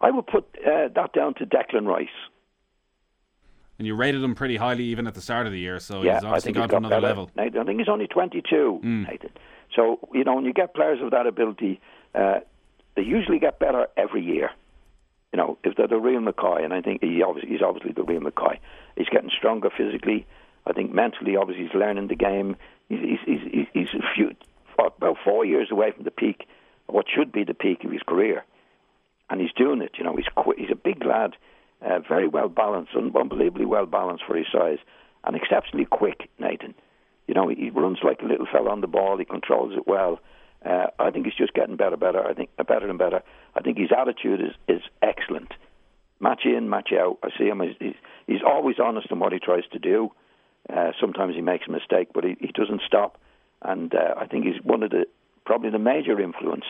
I 0.00 0.10
would 0.10 0.26
put 0.26 0.44
uh, 0.66 0.88
that 0.94 1.12
down 1.12 1.34
to 1.34 1.46
Declan 1.46 1.86
Rice. 1.86 2.08
And 3.78 3.86
you 3.86 3.94
rated 3.94 4.22
him 4.22 4.34
pretty 4.34 4.56
highly 4.56 4.84
even 4.84 5.06
at 5.06 5.14
the 5.14 5.20
start 5.20 5.46
of 5.46 5.52
the 5.52 5.58
year, 5.58 5.78
so 5.78 6.02
yeah, 6.02 6.14
he's 6.14 6.24
I 6.24 6.28
obviously 6.28 6.52
think 6.52 6.56
gone 6.56 6.64
he's 6.64 6.70
to 6.70 6.76
another 6.76 6.94
better. 6.96 7.06
level. 7.06 7.30
I 7.36 7.64
think 7.64 7.78
he's 7.78 7.88
only 7.88 8.06
22, 8.06 8.80
Nathan. 8.82 9.30
So, 9.74 9.98
you 10.12 10.24
know, 10.24 10.34
when 10.34 10.44
you 10.44 10.52
get 10.52 10.74
players 10.74 11.00
of 11.02 11.10
that 11.10 11.26
ability, 11.26 11.80
uh, 12.14 12.40
they 12.94 13.02
usually 13.02 13.38
get 13.38 13.58
better 13.58 13.86
every 13.96 14.22
year. 14.22 14.50
You 15.32 15.38
know, 15.38 15.58
if 15.64 15.76
they're 15.76 15.88
the 15.88 15.98
real 15.98 16.20
McCoy, 16.20 16.62
and 16.64 16.74
I 16.74 16.82
think 16.82 17.02
he 17.02 17.22
obviously, 17.22 17.50
he's 17.50 17.62
obviously 17.62 17.92
the 17.92 18.02
real 18.02 18.20
McCoy. 18.20 18.58
He's 18.96 19.08
getting 19.08 19.30
stronger 19.36 19.70
physically. 19.70 20.26
I 20.66 20.72
think 20.72 20.92
mentally, 20.92 21.36
obviously, 21.36 21.64
he's 21.64 21.74
learning 21.74 22.08
the 22.08 22.14
game. 22.14 22.56
He's, 22.88 23.18
he's, 23.24 23.40
he's, 23.50 23.66
he's 23.72 23.94
a 23.94 24.14
few, 24.14 24.34
about 24.78 25.16
four 25.24 25.44
years 25.44 25.68
away 25.70 25.92
from 25.92 26.04
the 26.04 26.10
peak, 26.10 26.46
what 26.86 27.06
should 27.08 27.32
be 27.32 27.44
the 27.44 27.54
peak 27.54 27.84
of 27.84 27.90
his 27.90 28.02
career. 28.06 28.44
And 29.30 29.40
he's 29.40 29.52
doing 29.56 29.80
it. 29.80 29.92
You 29.96 30.04
know, 30.04 30.14
he's 30.16 30.26
qu- 30.36 30.54
he's 30.58 30.70
a 30.70 30.76
big 30.76 31.04
lad, 31.04 31.36
uh, 31.80 32.00
very 32.00 32.28
well 32.28 32.48
balanced, 32.48 32.92
unbelievably 32.94 33.64
well 33.64 33.86
balanced 33.86 34.24
for 34.26 34.36
his 34.36 34.46
size, 34.52 34.78
and 35.24 35.34
exceptionally 35.34 35.86
quick, 35.86 36.28
Nathan. 36.38 36.74
You 37.26 37.34
know, 37.34 37.48
he 37.48 37.70
runs 37.70 37.98
like 38.02 38.20
a 38.20 38.26
little 38.26 38.46
fella 38.50 38.70
on 38.70 38.82
the 38.82 38.86
ball. 38.86 39.16
He 39.16 39.24
controls 39.24 39.72
it 39.74 39.86
well. 39.86 40.20
Uh, 40.64 40.86
I 40.98 41.10
think 41.10 41.24
he's 41.26 41.34
just 41.34 41.54
getting 41.54 41.76
better, 41.76 41.96
better. 41.96 42.24
I 42.24 42.34
think 42.34 42.50
uh, 42.58 42.62
better 42.62 42.88
and 42.88 42.98
better. 42.98 43.22
I 43.54 43.60
think 43.60 43.78
his 43.78 43.90
attitude 43.96 44.40
is 44.40 44.54
is 44.68 44.82
excellent. 45.02 45.52
Match 46.20 46.42
in, 46.44 46.70
match 46.70 46.90
out. 46.92 47.18
I 47.22 47.30
see 47.36 47.46
him. 47.46 47.60
He's 47.60 47.76
he's, 47.80 47.94
he's 48.26 48.42
always 48.46 48.76
honest 48.82 49.08
in 49.10 49.18
what 49.18 49.32
he 49.32 49.38
tries 49.38 49.64
to 49.72 49.78
do. 49.78 50.12
Uh, 50.72 50.92
sometimes 51.00 51.34
he 51.34 51.40
makes 51.40 51.66
a 51.66 51.72
mistake, 51.72 52.08
but 52.14 52.22
he, 52.22 52.36
he 52.40 52.48
doesn't 52.54 52.82
stop. 52.86 53.18
And 53.62 53.92
uh, 53.94 54.14
I 54.16 54.26
think 54.26 54.44
he's 54.44 54.62
one 54.62 54.82
of 54.82 54.90
the 54.90 55.06
probably 55.44 55.70
the 55.70 55.78
major 55.78 56.20
influence 56.20 56.64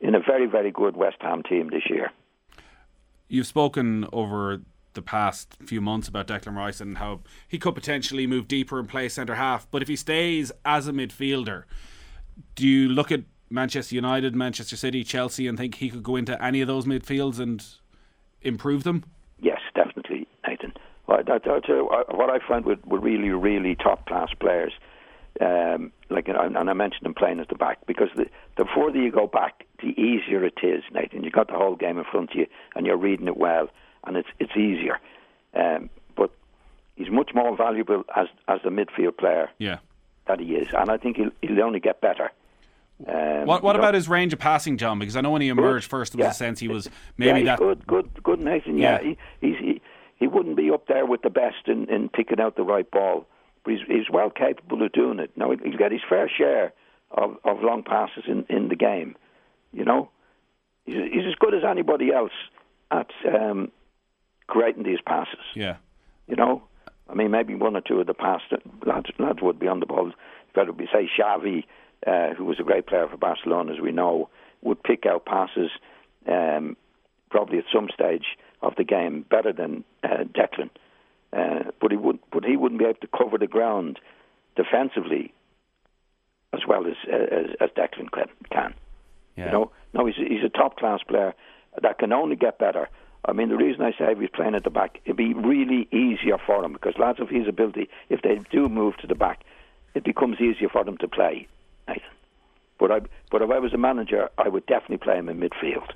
in 0.00 0.14
a 0.14 0.20
very 0.20 0.46
very 0.46 0.70
good 0.70 0.96
West 0.96 1.16
Ham 1.20 1.42
team 1.42 1.70
this 1.70 1.88
year. 1.88 2.10
You've 3.28 3.46
spoken 3.46 4.06
over 4.12 4.60
the 4.94 5.02
past 5.02 5.56
few 5.64 5.80
months 5.80 6.08
about 6.08 6.26
Declan 6.26 6.56
Rice 6.56 6.80
and 6.80 6.98
how 6.98 7.20
he 7.46 7.58
could 7.58 7.74
potentially 7.74 8.26
move 8.26 8.48
deeper 8.48 8.78
and 8.78 8.88
play 8.88 9.08
centre 9.08 9.36
half. 9.36 9.70
But 9.70 9.80
if 9.80 9.88
he 9.88 9.96
stays 9.96 10.50
as 10.64 10.88
a 10.88 10.92
midfielder, 10.92 11.64
do 12.54 12.66
you 12.66 12.88
look 12.88 13.12
at 13.12 13.22
Manchester 13.50 13.94
United, 13.94 14.34
Manchester 14.36 14.76
City, 14.76 15.04
Chelsea, 15.04 15.46
and 15.46 15.56
think 15.56 15.76
he 15.76 15.90
could 15.90 16.02
go 16.02 16.16
into 16.16 16.42
any 16.44 16.60
of 16.60 16.68
those 16.68 16.84
midfields 16.84 17.38
and 17.38 17.64
improve 18.42 18.84
them? 18.84 19.04
Yes, 19.40 19.60
definitely, 19.74 20.26
Nathan. 20.46 20.72
Well, 21.06 21.22
that, 21.26 21.42
that's, 21.44 21.68
uh, 21.68 21.82
what 22.10 22.28
I 22.30 22.38
find 22.46 22.64
with, 22.64 22.84
with 22.86 23.02
really, 23.02 23.30
really 23.30 23.74
top 23.74 24.06
class 24.06 24.28
players, 24.38 24.72
um, 25.40 25.92
like 26.10 26.28
and 26.28 26.36
I 26.70 26.72
mentioned 26.72 27.04
them 27.04 27.14
playing 27.14 27.40
at 27.40 27.48
the 27.48 27.54
back 27.54 27.78
because 27.86 28.08
the, 28.16 28.26
the 28.56 28.64
further 28.74 28.98
you 29.00 29.10
go 29.12 29.26
back, 29.26 29.64
the 29.80 29.88
easier 30.00 30.44
it 30.44 30.58
is, 30.62 30.82
Nathan. 30.92 31.22
You've 31.22 31.32
got 31.32 31.46
the 31.48 31.54
whole 31.54 31.76
game 31.76 31.96
in 31.98 32.04
front 32.04 32.30
of 32.32 32.36
you, 32.36 32.46
and 32.74 32.84
you're 32.86 32.96
reading 32.96 33.28
it 33.28 33.36
well, 33.36 33.68
and 34.04 34.16
it's 34.16 34.28
it's 34.40 34.56
easier. 34.56 34.98
Um, 35.54 35.88
but 36.16 36.30
he's 36.96 37.10
much 37.10 37.30
more 37.34 37.56
valuable 37.56 38.04
as 38.16 38.26
as 38.48 38.60
the 38.64 38.70
midfield 38.70 39.16
player 39.16 39.48
Yeah. 39.58 39.78
that 40.26 40.40
he 40.40 40.56
is, 40.56 40.68
and 40.76 40.90
I 40.90 40.96
think 40.96 41.16
he'll 41.16 41.30
he'll 41.40 41.62
only 41.62 41.78
get 41.80 42.00
better. 42.00 42.32
Um, 43.06 43.46
What 43.46 43.62
What 43.62 43.76
about 43.76 43.94
his 43.94 44.08
range 44.08 44.32
of 44.32 44.38
passing, 44.38 44.76
John? 44.76 44.98
Because 44.98 45.16
I 45.16 45.20
know 45.20 45.30
when 45.30 45.42
he 45.42 45.48
emerged 45.48 45.88
first, 45.88 46.12
there 46.12 46.18
was 46.18 46.26
Yeah. 46.26 46.30
a 46.30 46.34
sense 46.34 46.60
he 46.60 46.68
was 46.68 46.90
maybe 47.16 47.40
he's 47.40 47.46
that. 47.46 47.58
good, 47.58 47.86
good, 47.86 48.10
good, 48.22 48.40
Nathan. 48.40 48.76
Yeah, 48.78 49.00
Yeah. 49.00 49.14
He, 49.40 49.46
he's 49.46 49.58
he, 49.58 49.80
he 50.16 50.26
wouldn't 50.26 50.56
be 50.56 50.70
up 50.70 50.86
there 50.88 51.06
with 51.06 51.22
the 51.22 51.30
best 51.30 51.66
in, 51.68 51.88
in 51.88 52.08
picking 52.08 52.40
out 52.40 52.56
the 52.56 52.64
right 52.64 52.90
ball, 52.90 53.26
but 53.64 53.74
he's 53.74 53.86
he's 53.86 54.10
well 54.10 54.30
capable 54.30 54.82
of 54.82 54.90
doing 54.92 55.20
it. 55.20 55.30
Now 55.36 55.50
he'll 55.52 55.78
get 55.78 55.92
his 55.92 56.00
fair 56.08 56.28
share 56.28 56.72
of, 57.12 57.36
of 57.44 57.62
long 57.62 57.84
passes 57.84 58.24
in, 58.26 58.44
in 58.48 58.68
the 58.68 58.76
game. 58.76 59.14
You 59.72 59.84
know, 59.84 60.10
he's, 60.84 60.96
he's 61.12 61.26
as 61.28 61.34
good 61.36 61.54
as 61.54 61.62
anybody 61.64 62.12
else 62.12 62.32
at 62.90 63.10
um, 63.32 63.70
creating 64.48 64.82
these 64.82 65.00
passes. 65.06 65.38
Yeah. 65.54 65.76
You 66.26 66.34
know, 66.36 66.62
I 67.08 67.14
mean, 67.14 67.30
maybe 67.30 67.54
one 67.54 67.76
or 67.76 67.80
two 67.80 68.00
of 68.00 68.06
the 68.08 68.14
past 68.14 68.44
lads, 68.84 69.06
lads 69.18 69.40
would 69.40 69.58
be 69.60 69.68
on 69.68 69.78
the 69.80 69.86
ball. 69.86 70.10
Better 70.54 70.72
be 70.72 70.86
say 70.92 71.08
Xavi, 71.18 71.64
uh, 72.06 72.34
who 72.34 72.44
was 72.44 72.60
a 72.60 72.64
great 72.64 72.86
player 72.86 73.08
for 73.08 73.16
Barcelona, 73.16 73.72
as 73.72 73.80
we 73.80 73.92
know, 73.92 74.28
would 74.62 74.82
pick 74.82 75.06
out 75.06 75.24
passes 75.24 75.70
um, 76.26 76.76
probably 77.30 77.58
at 77.58 77.64
some 77.72 77.88
stage 77.92 78.36
of 78.62 78.74
the 78.76 78.84
game 78.84 79.24
better 79.28 79.52
than 79.52 79.84
uh, 80.02 80.24
Declan. 80.24 80.70
Uh, 81.32 81.70
but 81.80 81.90
he 81.90 81.96
would, 81.96 82.18
but 82.32 82.44
he 82.44 82.56
wouldn't 82.56 82.78
be 82.78 82.86
able 82.86 83.00
to 83.00 83.08
cover 83.08 83.36
the 83.38 83.46
ground 83.46 83.98
defensively 84.56 85.32
as 86.52 86.60
well 86.66 86.86
as 86.86 86.96
as, 87.12 87.54
as 87.60 87.70
Declan 87.70 88.10
can. 88.50 88.74
Yeah. 89.36 89.46
You 89.46 89.52
know, 89.52 89.70
no, 89.92 90.06
he's 90.06 90.16
he's 90.16 90.44
a 90.44 90.48
top 90.48 90.78
class 90.78 91.00
player 91.06 91.34
that 91.82 91.98
can 91.98 92.12
only 92.12 92.36
get 92.36 92.58
better. 92.58 92.88
I 93.24 93.32
mean, 93.32 93.48
the 93.48 93.56
reason 93.56 93.82
I 93.82 93.92
say 93.92 94.14
he's 94.18 94.30
playing 94.30 94.54
at 94.54 94.64
the 94.64 94.70
back, 94.70 95.00
it'd 95.04 95.16
be 95.16 95.34
really 95.34 95.88
easier 95.92 96.38
for 96.38 96.64
him 96.64 96.72
because 96.72 96.94
lads 96.98 97.20
of 97.20 97.28
his 97.28 97.46
ability, 97.46 97.88
if 98.08 98.22
they 98.22 98.40
do 98.50 98.68
move 98.68 98.96
to 98.98 99.06
the 99.06 99.14
back, 99.14 99.42
it 99.94 100.04
becomes 100.04 100.40
easier 100.40 100.68
for 100.68 100.84
them 100.84 100.96
to 100.98 101.08
play. 101.08 101.46
Nathan. 101.88 102.02
But 102.78 102.92
I, 102.92 103.00
but 103.30 103.42
if 103.42 103.50
I 103.50 103.58
was 103.58 103.72
a 103.72 103.78
manager, 103.78 104.28
I 104.38 104.48
would 104.48 104.64
definitely 104.66 104.98
play 104.98 105.16
him 105.18 105.28
in 105.28 105.40
midfield. 105.40 105.88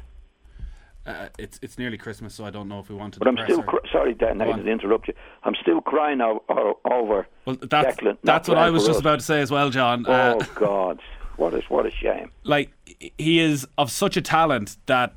Uh, 1.04 1.28
it's 1.38 1.58
it's 1.62 1.78
nearly 1.78 1.98
Christmas, 1.98 2.32
so 2.34 2.44
I 2.44 2.50
don't 2.50 2.68
know 2.68 2.78
if 2.78 2.88
we 2.88 2.94
want 2.94 3.14
to. 3.14 3.18
But 3.18 3.26
I'm 3.28 3.38
still 3.44 3.62
cr- 3.64 3.84
sorry, 3.90 4.14
Dan, 4.14 4.38
Go 4.38 4.44
Nathan, 4.44 4.60
on. 4.60 4.66
to 4.66 4.70
interrupt 4.72 5.08
you. 5.08 5.14
I'm 5.42 5.54
still 5.60 5.80
crying 5.80 6.20
o- 6.20 6.42
o- 6.48 6.78
over 6.88 7.26
Well, 7.44 7.56
that's 7.60 7.96
Declan. 7.96 8.18
that's 8.22 8.48
what 8.48 8.56
I 8.56 8.70
was 8.70 8.84
just 8.86 8.96
us. 8.96 9.00
about 9.00 9.18
to 9.18 9.24
say 9.24 9.40
as 9.40 9.50
well, 9.50 9.68
John. 9.70 10.04
Oh 10.06 10.12
Uh, 10.12 10.44
God, 10.54 11.00
what 11.36 11.54
a 11.54 11.60
what 11.68 11.86
a 11.86 11.90
shame. 11.90 12.30
like 12.44 12.70
he 13.18 13.40
is 13.40 13.66
of 13.78 13.90
such 13.90 14.16
a 14.16 14.22
talent 14.22 14.76
that 14.86 15.14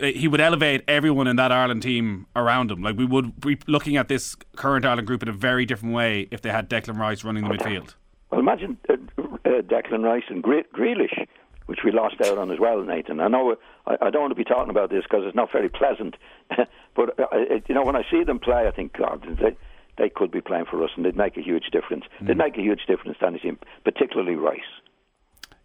uh, 0.00 0.06
he 0.06 0.28
would 0.28 0.40
elevate 0.40 0.82
everyone 0.88 1.26
in 1.26 1.36
that 1.36 1.52
Ireland 1.52 1.82
team 1.82 2.26
around 2.34 2.70
him. 2.70 2.82
Like 2.82 2.96
we 2.96 3.04
would 3.04 3.38
be 3.38 3.58
looking 3.66 3.98
at 3.98 4.08
this 4.08 4.34
current 4.56 4.86
Ireland 4.86 5.06
group 5.06 5.22
in 5.22 5.28
a 5.28 5.32
very 5.32 5.66
different 5.66 5.94
way 5.94 6.26
if 6.30 6.40
they 6.40 6.50
had 6.50 6.70
Declan 6.70 6.98
Rice 6.98 7.22
running 7.22 7.44
the 7.46 7.50
midfield. 7.50 7.94
Well, 8.32 8.40
imagine 8.40 8.78
uh, 8.88 8.94
uh, 9.18 9.62
Declan 9.62 10.02
Rice 10.02 10.24
and 10.28 10.42
Gre- 10.42 10.66
Grealish 10.74 11.28
which 11.66 11.80
we 11.84 11.92
lost 11.92 12.16
out 12.24 12.38
on 12.38 12.50
as 12.50 12.58
well, 12.58 12.82
Nathan. 12.82 13.20
I 13.20 13.28
know 13.28 13.56
I, 13.86 13.96
I 14.02 14.10
don't 14.10 14.22
want 14.22 14.32
to 14.32 14.36
be 14.36 14.44
talking 14.44 14.70
about 14.70 14.90
this 14.90 15.04
because 15.04 15.24
it's 15.24 15.36
not 15.36 15.50
very 15.52 15.68
pleasant, 15.68 16.16
but 16.96 17.18
uh, 17.18 17.26
it, 17.32 17.64
you 17.68 17.74
know 17.74 17.84
when 17.84 17.96
I 17.96 18.02
see 18.10 18.24
them 18.24 18.38
play, 18.38 18.66
I 18.66 18.70
think 18.70 18.94
God, 18.94 19.24
they 19.40 19.56
they 19.98 20.08
could 20.08 20.30
be 20.30 20.40
playing 20.40 20.64
for 20.70 20.82
us 20.82 20.90
and 20.96 21.04
they'd 21.04 21.16
make 21.16 21.36
a 21.36 21.42
huge 21.42 21.66
difference. 21.70 22.04
Mm. 22.20 22.26
They'd 22.26 22.36
make 22.36 22.58
a 22.58 22.62
huge 22.62 22.86
difference 22.86 23.18
to 23.18 23.26
any 23.26 23.38
team, 23.38 23.58
particularly 23.84 24.34
Rice. 24.34 24.60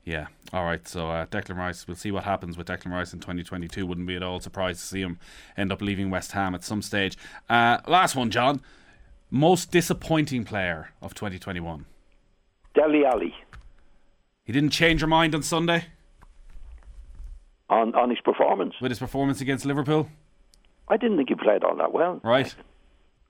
Yeah. 0.04 0.28
All 0.54 0.64
right. 0.64 0.88
So 0.88 1.10
uh, 1.10 1.26
Declan 1.26 1.58
Rice, 1.58 1.88
we'll 1.88 1.98
see 1.98 2.12
what 2.12 2.24
happens 2.24 2.58
with 2.58 2.68
Declan 2.68 2.92
Rice 2.92 3.12
in 3.12 3.20
2022. 3.20 3.86
Wouldn't 3.86 4.08
be 4.08 4.16
at 4.16 4.24
all 4.24 4.40
surprised 4.40 4.80
to 4.80 4.86
see 4.86 5.02
him 5.02 5.20
end 5.58 5.72
up 5.72 5.82
leaving 5.82 6.10
West 6.10 6.32
Ham 6.34 6.56
at 6.56 6.64
some 6.64 6.82
stage. 6.82 7.18
Uh, 7.50 7.80
last 7.88 8.16
one, 8.16 8.30
John. 8.30 8.62
Most 9.30 9.72
disappointing 9.72 10.46
player 10.46 10.92
of 11.02 11.14
2021. 11.14 11.86
Dele 12.78 13.06
Alli. 13.06 13.34
He 14.44 14.54
didn't 14.54 14.70
change 14.70 15.02
your 15.02 15.08
mind 15.08 15.34
on 15.34 15.42
Sunday. 15.42 15.86
On 17.70 17.94
on 17.96 18.10
his 18.10 18.20
performance. 18.20 18.76
With 18.80 18.92
his 18.92 19.00
performance 19.00 19.42
against 19.42 19.66
Liverpool. 19.66 20.10
I 20.88 20.96
didn't 20.96 21.18
think 21.18 21.30
he 21.30 21.36
played 21.36 21.64
all 21.64 21.76
that 21.76 21.92
well. 21.92 22.22
Right. 22.24 22.54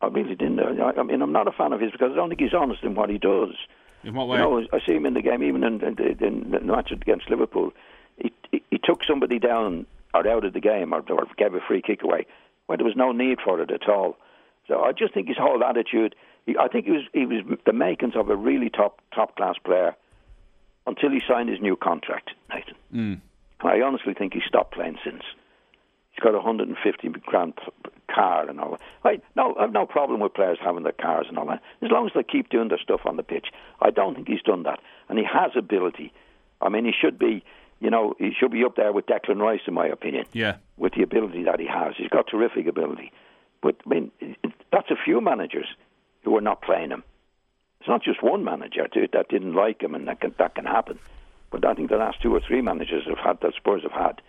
I 0.01 0.07
really 0.07 0.35
didn't. 0.35 0.59
I, 0.59 0.91
I 0.99 1.03
mean, 1.03 1.21
I'm 1.21 1.31
not 1.31 1.47
a 1.47 1.51
fan 1.51 1.73
of 1.73 1.79
his 1.79 1.91
because 1.91 2.11
I 2.11 2.15
don't 2.15 2.29
think 2.29 2.41
he's 2.41 2.53
honest 2.53 2.83
in 2.83 2.93
what 2.93 3.09
he 3.09 3.17
does. 3.17 3.55
In 4.03 4.13
what 4.13 4.27
way? 4.27 4.37
You 4.37 4.43
know, 4.43 4.67
I 4.71 4.79
see 4.85 4.93
him 4.93 5.07
in 5.07 5.15
the 5.15 5.23
game, 5.23 5.41
even 5.41 5.63
in, 5.63 5.81
in, 5.81 5.97
in 6.23 6.51
the 6.51 6.59
match 6.59 6.91
against 6.91 7.29
Liverpool. 7.31 7.71
He, 8.21 8.31
he, 8.51 8.61
he, 8.69 8.79
took 8.83 8.99
somebody 9.07 9.39
down 9.39 9.87
or 10.13 10.27
out 10.27 10.45
of 10.45 10.53
the 10.53 10.59
game 10.59 10.93
or, 10.93 11.03
or 11.09 11.25
gave 11.35 11.55
a 11.55 11.59
free 11.67 11.81
kick 11.81 12.03
away 12.03 12.27
when 12.67 12.77
there 12.77 12.85
was 12.85 12.95
no 12.95 13.11
need 13.11 13.39
for 13.43 13.59
it 13.59 13.71
at 13.71 13.89
all. 13.89 14.17
So 14.67 14.81
I 14.81 14.91
just 14.91 15.15
think 15.15 15.29
his 15.29 15.37
whole 15.37 15.63
attitude. 15.63 16.13
He, 16.47 16.55
I 16.57 16.67
think 16.69 16.85
he 16.85 16.91
was 16.91 17.03
he 17.13 17.27
was 17.27 17.43
the 17.65 17.73
makings 17.73 18.15
of 18.15 18.29
a 18.29 18.35
really 18.35 18.69
top 18.71 19.01
top 19.13 19.35
class 19.35 19.55
player 19.63 19.95
until 20.87 21.11
he 21.11 21.21
signed 21.27 21.49
his 21.49 21.59
new 21.59 21.75
contract, 21.75 22.31
Nathan. 22.49 22.75
Mm. 22.95 23.21
I 23.61 23.81
honestly 23.81 24.13
think 24.13 24.33
he 24.33 24.41
stopped 24.47 24.73
playing 24.73 24.97
since. 25.03 25.21
He's 26.11 26.23
got 26.23 26.33
a 26.33 26.37
150 26.37 27.09
grand 27.25 27.53
car 28.09 28.49
and 28.49 28.59
all 28.59 28.71
that. 28.71 28.81
I, 29.03 29.19
no, 29.35 29.55
I 29.59 29.63
have 29.63 29.71
no 29.71 29.85
problem 29.85 30.21
with 30.21 30.33
players 30.33 30.57
having 30.63 30.83
their 30.83 30.93
cars 30.93 31.27
and 31.29 31.37
all 31.37 31.45
that, 31.47 31.61
as 31.83 31.91
long 31.91 32.07
as 32.07 32.13
they 32.15 32.23
keep 32.23 32.49
doing 32.49 32.69
their 32.69 32.79
stuff 32.79 33.01
on 33.05 33.17
the 33.17 33.23
pitch. 33.23 33.47
I 33.81 33.91
don't 33.91 34.15
think 34.15 34.27
he's 34.27 34.41
done 34.41 34.63
that, 34.63 34.79
and 35.09 35.19
he 35.19 35.25
has 35.25 35.51
ability. 35.55 36.13
I 36.61 36.69
mean, 36.69 36.85
he 36.85 36.93
should 36.99 37.19
be, 37.19 37.43
you 37.79 37.89
know, 37.91 38.15
he 38.17 38.31
should 38.39 38.51
be 38.51 38.63
up 38.63 38.75
there 38.77 38.93
with 38.93 39.05
Declan 39.05 39.39
Rice, 39.39 39.61
in 39.67 39.73
my 39.73 39.87
opinion. 39.87 40.25
Yeah. 40.31 40.55
With 40.77 40.93
the 40.93 41.03
ability 41.03 41.43
that 41.43 41.59
he 41.59 41.67
has, 41.67 41.95
he's 41.97 42.09
got 42.09 42.27
terrific 42.27 42.67
ability. 42.67 43.11
But 43.61 43.75
I 43.85 43.89
mean, 43.89 44.11
that's 44.71 44.89
a 44.89 44.95
few 45.03 45.19
managers 45.21 45.67
who 46.27 46.35
are 46.35 46.41
not 46.41 46.61
playing 46.61 46.89
him. 46.89 47.03
It's 47.79 47.87
not 47.87 48.03
just 48.03 48.21
one 48.21 48.43
manager 48.43 48.85
that 49.13 49.29
didn't 49.29 49.53
like 49.53 49.81
him, 49.81 49.95
and 49.95 50.09
that 50.09 50.19
can, 50.19 50.35
that 50.39 50.55
can 50.55 50.65
happen. 50.65 50.99
But 51.51 51.65
I 51.65 51.73
think 51.73 51.89
the 51.89 51.95
last 51.95 52.21
two 52.21 52.35
or 52.35 52.41
three 52.45 52.61
managers 52.61 53.03
have 53.07 53.17
had 53.17 53.39
that 53.41 53.53
Spurs 53.55 53.83
have 53.83 53.93
had. 53.93 54.21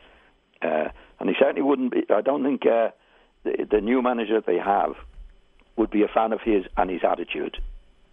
Uh, 0.63 0.91
and 1.19 1.29
he 1.29 1.35
certainly 1.37 1.63
wouldn't 1.63 1.91
be. 1.91 2.05
I 2.09 2.21
don't 2.21 2.45
think 2.45 2.65
uh, 2.67 2.91
the, 3.43 3.67
the 3.69 3.81
new 3.81 4.01
manager 4.01 4.41
they 4.41 4.59
have 4.59 4.95
would 5.75 5.91
be 5.91 6.05
a 6.05 6.09
fan 6.09 6.33
of 6.33 6.41
his 6.41 6.65
and 6.77 6.89
his 6.89 7.01
attitude, 7.03 7.57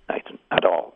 Nathan, 0.09 0.39
at 0.49 0.65
all. 0.65 0.95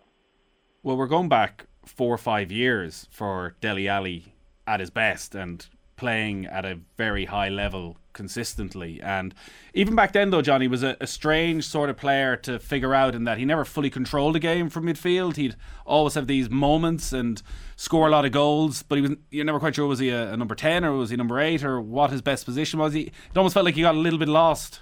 Well, 0.82 0.97
we're 0.97 1.06
going 1.06 1.30
back 1.30 1.67
four 1.86 2.15
or 2.15 2.17
five 2.17 2.52
years 2.52 3.08
for 3.12 3.56
Dele 3.62 3.88
Alli 3.88 4.34
at 4.65 4.80
his 4.80 4.89
best 4.89 5.36
and 5.36 5.67
playing 5.95 6.47
at 6.47 6.65
a 6.65 6.80
very 6.97 7.25
high 7.25 7.49
level 7.49 7.97
consistently. 8.19 8.99
And 9.01 9.34
even 9.73 9.95
back 9.95 10.12
then, 10.12 10.29
though, 10.29 10.41
Johnny 10.41 10.67
was 10.67 10.84
a, 10.84 10.97
a, 10.99 11.08
strange 11.08 11.65
sort 11.65 11.89
of 11.89 11.95
player 11.95 12.36
to 12.36 12.60
figure 12.60 12.93
out 12.93 13.15
in 13.15 13.23
that 13.23 13.38
he 13.38 13.45
never 13.45 13.63
fully 13.63 13.89
controlled 13.89 14.36
the 14.36 14.39
game 14.39 14.69
from 14.69 14.88
midfield. 14.88 15.38
He'd 15.38 15.55
always 15.86 16.15
have 16.15 16.27
these 16.27 16.49
moments 16.49 17.13
and 17.13 17.41
score 17.77 18.08
a 18.08 18.12
lot 18.12 18.25
of 18.25 18.34
goals, 18.34 18.84
but 18.84 18.97
he 18.97 19.01
was 19.03 19.12
you're 19.32 19.45
never 19.45 19.58
quite 19.58 19.75
sure 19.75 19.88
was 19.88 19.99
he 19.99 20.10
a, 20.10 20.34
a 20.34 20.36
number 20.36 20.53
ten 20.53 20.84
or 20.84 20.91
was 20.91 21.12
he 21.12 21.15
number 21.15 21.39
eight 21.39 21.63
or 21.63 21.79
what 21.79 22.12
his 22.12 22.21
best 22.21 22.43
position 22.43 22.77
was. 22.77 22.91
He 22.91 23.03
it 23.03 23.38
almost 23.38 23.53
felt 23.53 23.63
like 23.63 23.75
he 23.75 23.84
got 23.84 23.95
a 23.95 23.99
little 23.99 24.19
bit 24.19 24.27
lost. 24.27 24.82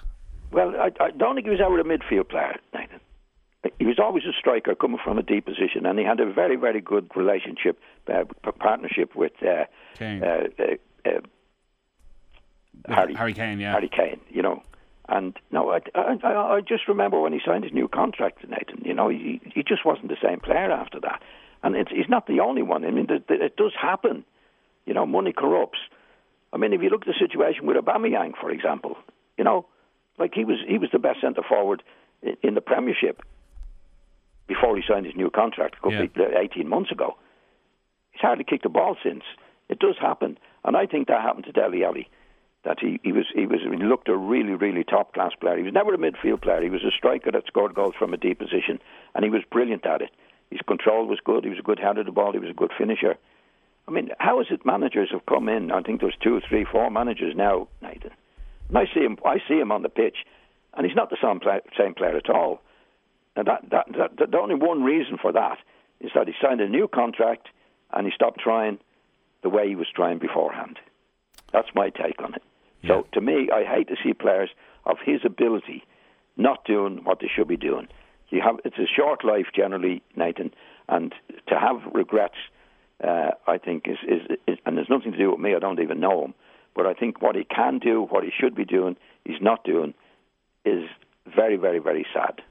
Well, 0.52 0.74
I, 0.76 0.90
I 1.00 1.12
don't 1.12 1.36
think 1.36 1.46
he 1.46 1.52
was 1.52 1.62
ever 1.64 1.80
a 1.80 1.84
midfield 1.84 2.30
player, 2.30 2.56
Nathan. 2.74 3.00
He 3.78 3.86
was 3.86 4.00
always 4.00 4.24
a 4.24 4.34
striker 4.34 4.74
coming 4.74 4.98
from 5.04 5.20
a 5.20 5.24
deep 5.24 5.46
position, 5.46 5.86
and 5.86 6.00
he 6.00 6.06
had 6.06 6.20
a 6.20 6.32
very, 6.32 6.56
very 6.56 6.82
good 6.82 7.12
relationship, 7.16 7.80
uh, 8.12 8.24
partnership 8.58 9.16
with 9.16 9.34
uh, 9.44 9.66
Kane. 9.96 10.24
Uh, 10.24 10.48
uh 10.58 10.64
uh, 11.08 11.20
Harry, 12.88 13.14
Harry 13.14 13.34
Kane, 13.34 13.60
yeah, 13.60 13.74
Harry 13.74 13.90
Kane, 13.90 14.20
you 14.30 14.42
know. 14.42 14.64
And 15.10 15.38
no, 15.52 15.72
I, 15.72 15.80
I, 15.96 16.56
I 16.56 16.62
just 16.62 16.88
remember 16.88 17.20
when 17.22 17.32
he 17.32 17.40
signed 17.46 17.64
his 17.64 17.74
new 17.74 17.88
contract, 17.88 18.42
to 18.42 18.48
Nathan. 18.48 18.82
You 18.84 18.94
know, 18.94 19.08
he 19.10 19.40
he 19.54 19.64
just 19.64 19.86
wasn't 19.86 20.10
the 20.10 20.18
same 20.22 20.40
player 20.40 20.72
after 20.72 21.00
that. 21.02 21.22
And 21.64 21.76
it's, 21.76 21.90
he's 21.92 22.10
not 22.10 22.28
the 22.28 22.40
only 22.42 22.62
one. 22.62 22.86
I 22.86 22.92
mean, 22.92 23.08
it, 23.10 23.24
it 23.30 23.56
does 23.56 23.74
happen. 23.80 24.26
You 24.86 24.94
know, 24.94 25.06
money 25.06 25.34
corrupts. 25.34 25.80
I 26.54 26.58
mean, 26.58 26.74
if 26.74 26.82
you 26.82 26.90
look 26.90 27.02
at 27.02 27.08
the 27.08 27.20
situation 27.20 27.66
with 27.66 27.78
Aubameyang, 27.78 28.34
for 28.40 28.52
example, 28.52 28.98
you 29.38 29.44
know, 29.44 29.66
like 30.18 30.34
he 30.34 30.44
was 30.44 30.58
he 30.68 30.78
was 30.78 30.90
the 30.92 31.00
best 31.00 31.22
centre 31.22 31.44
forward 31.48 31.84
in, 32.22 32.36
in 32.44 32.54
the 32.56 32.62
Premiership 32.62 33.22
before 34.48 34.76
he 34.76 34.84
signed 34.88 35.06
his 35.06 35.16
new 35.16 35.30
contract 35.30 35.76
a 35.76 35.78
couple 35.78 35.94
yeah. 35.94 36.38
Uh, 36.38 36.40
18 36.40 36.68
months 36.68 36.92
ago. 36.92 37.18
He's 38.12 38.22
hardly 38.22 38.44
kicked 38.44 38.66
a 38.66 38.70
ball 38.70 38.96
since. 39.04 39.24
It 39.70 39.80
does 39.80 39.96
happen. 40.00 40.38
And 40.64 40.76
I 40.76 40.86
think 40.86 41.08
that 41.08 41.22
happened 41.22 41.46
to 41.46 41.52
Dele 41.52 41.84
Alli. 41.84 42.10
That 42.68 42.82
he, 42.82 43.00
he 43.02 43.14
was 43.14 43.24
he 43.34 43.46
was 43.46 43.62
he 43.62 43.78
looked 43.82 44.10
a 44.10 44.18
really 44.18 44.54
really 44.54 44.84
top 44.84 45.14
class 45.14 45.32
player. 45.40 45.56
He 45.56 45.64
was 45.64 45.72
never 45.72 45.94
a 45.94 45.98
midfield 45.98 46.42
player. 46.42 46.62
He 46.62 46.70
was 46.70 46.84
a 46.84 46.92
striker 46.92 47.32
that 47.32 47.48
scored 47.48 47.74
goals 47.74 47.96
from 47.98 48.14
a 48.14 48.18
deep 48.18 48.40
position, 48.40 48.82
and 49.16 49.24
he 49.24 49.30
was 49.30 49.42
brilliant 49.50 49.86
at 49.86 50.02
it. 50.02 50.10
His 50.52 50.60
control 50.68 51.06
was 51.06 51.20
good. 51.24 51.46
He 51.46 51.50
was 51.50 51.60
a 51.60 51.64
good 51.64 51.80
header 51.80 52.02
of 52.02 52.06
the 52.06 52.12
ball. 52.12 52.34
He 52.34 52.40
was 52.40 52.50
a 52.50 52.54
good 52.54 52.74
finisher. 52.78 53.16
I 53.88 53.92
mean, 53.92 54.10
how 54.20 54.42
is 54.42 54.48
it 54.50 54.66
managers 54.66 55.12
have 55.12 55.26
come 55.26 55.48
in? 55.48 55.72
I 55.72 55.82
think 55.82 56.02
there's 56.02 56.18
two, 56.22 56.42
three, 56.42 56.66
four 56.70 56.92
managers 56.92 57.36
now, 57.38 57.70
Nathan. 57.82 58.12
And 58.68 58.78
I 58.78 58.86
see 58.94 59.00
him. 59.00 59.18
I 59.24 59.38
see 59.48 59.56
him 59.56 59.72
on 59.72 59.82
the 59.82 59.90
pitch, 59.90 60.18
and 60.74 60.86
he's 60.86 60.96
not 60.96 61.10
the 61.10 61.18
same, 61.22 61.40
same 61.78 61.94
player 61.94 62.18
at 62.18 62.30
all. 62.30 62.60
And 63.38 63.48
that, 63.48 63.62
that, 63.70 63.86
that, 63.98 64.32
the 64.32 64.38
only 64.38 64.56
one 64.56 64.84
reason 64.84 65.18
for 65.22 65.32
that 65.32 65.60
is 66.02 66.12
that 66.16 66.28
he 66.28 66.34
signed 66.42 66.60
a 66.60 66.68
new 66.68 66.90
contract 66.90 67.48
and 67.94 68.06
he 68.06 68.12
stopped 68.12 68.40
trying 68.40 68.80
the 69.42 69.50
way 69.50 69.70
he 69.70 69.76
was 69.76 69.88
trying 69.96 70.18
beforehand. 70.18 70.80
That's 71.54 71.70
my 71.74 71.90
take 71.92 72.22
on 72.22 72.34
it. 72.34 72.44
Yeah. 72.88 73.02
So 73.02 73.08
to 73.14 73.22
me, 73.22 73.50
I 73.54 73.64
hate 73.64 73.88
to 73.90 73.96
see 74.04 74.14
players 74.14 74.50
of 74.86 74.98
his 75.04 75.22
ability 75.26 75.84
not 76.38 76.64
doing 76.66 77.04
what 77.04 77.20
they 77.20 77.30
should 77.34 77.48
be 77.48 77.58
doing. 77.58 77.88
You 78.30 78.42
have 78.42 78.58
it's 78.66 78.78
a 78.78 78.88
short 78.88 79.24
life 79.24 79.48
generally, 79.56 80.02
Nathan, 80.16 80.54
and 80.90 81.14
to 81.48 81.60
have 81.60 81.78
regrets, 81.94 82.36
uh, 83.04 83.32
I 83.48 83.58
think 83.58 83.88
is, 83.88 83.98
is, 84.08 84.38
is 84.48 84.58
and 84.66 84.78
there's 84.78 84.90
nothing 84.90 85.12
to 85.14 85.18
do 85.18 85.32
with 85.32 85.40
me. 85.40 85.56
I 85.56 85.60
don't 85.60 85.80
even 85.80 86.00
know 86.00 86.26
him, 86.26 86.34
but 86.76 86.86
I 86.86 86.94
think 86.94 87.22
what 87.22 87.36
he 87.36 87.44
can 87.44 87.80
do, 87.80 88.04
what 88.10 88.24
he 88.24 88.32
should 88.38 88.56
be 88.56 88.66
doing, 88.66 88.98
he's 89.26 89.42
not 89.42 89.64
doing, 89.64 89.94
is 90.66 90.86
very, 91.34 91.58
very, 91.58 91.80
very 91.80 92.06
sad. 92.14 92.42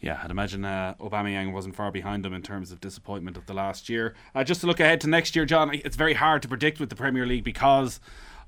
Yeah, 0.00 0.20
I'd 0.22 0.30
imagine 0.30 0.64
uh, 0.66 0.94
Aubameyang 1.00 1.52
wasn't 1.52 1.76
far 1.76 1.90
behind 1.90 2.26
him 2.26 2.34
in 2.34 2.42
terms 2.42 2.72
of 2.72 2.80
disappointment 2.80 3.38
of 3.38 3.46
the 3.46 3.54
last 3.54 3.88
year. 3.88 4.14
Uh, 4.34 4.44
just 4.44 4.60
to 4.60 4.66
look 4.66 4.80
ahead 4.80 5.00
to 5.02 5.08
next 5.08 5.34
year, 5.34 5.46
John, 5.46 5.70
it's 5.72 5.96
very 5.96 6.12
hard 6.12 6.42
to 6.42 6.48
predict 6.48 6.78
with 6.78 6.90
the 6.90 6.96
Premier 6.96 7.24
League 7.24 7.44
because 7.44 8.00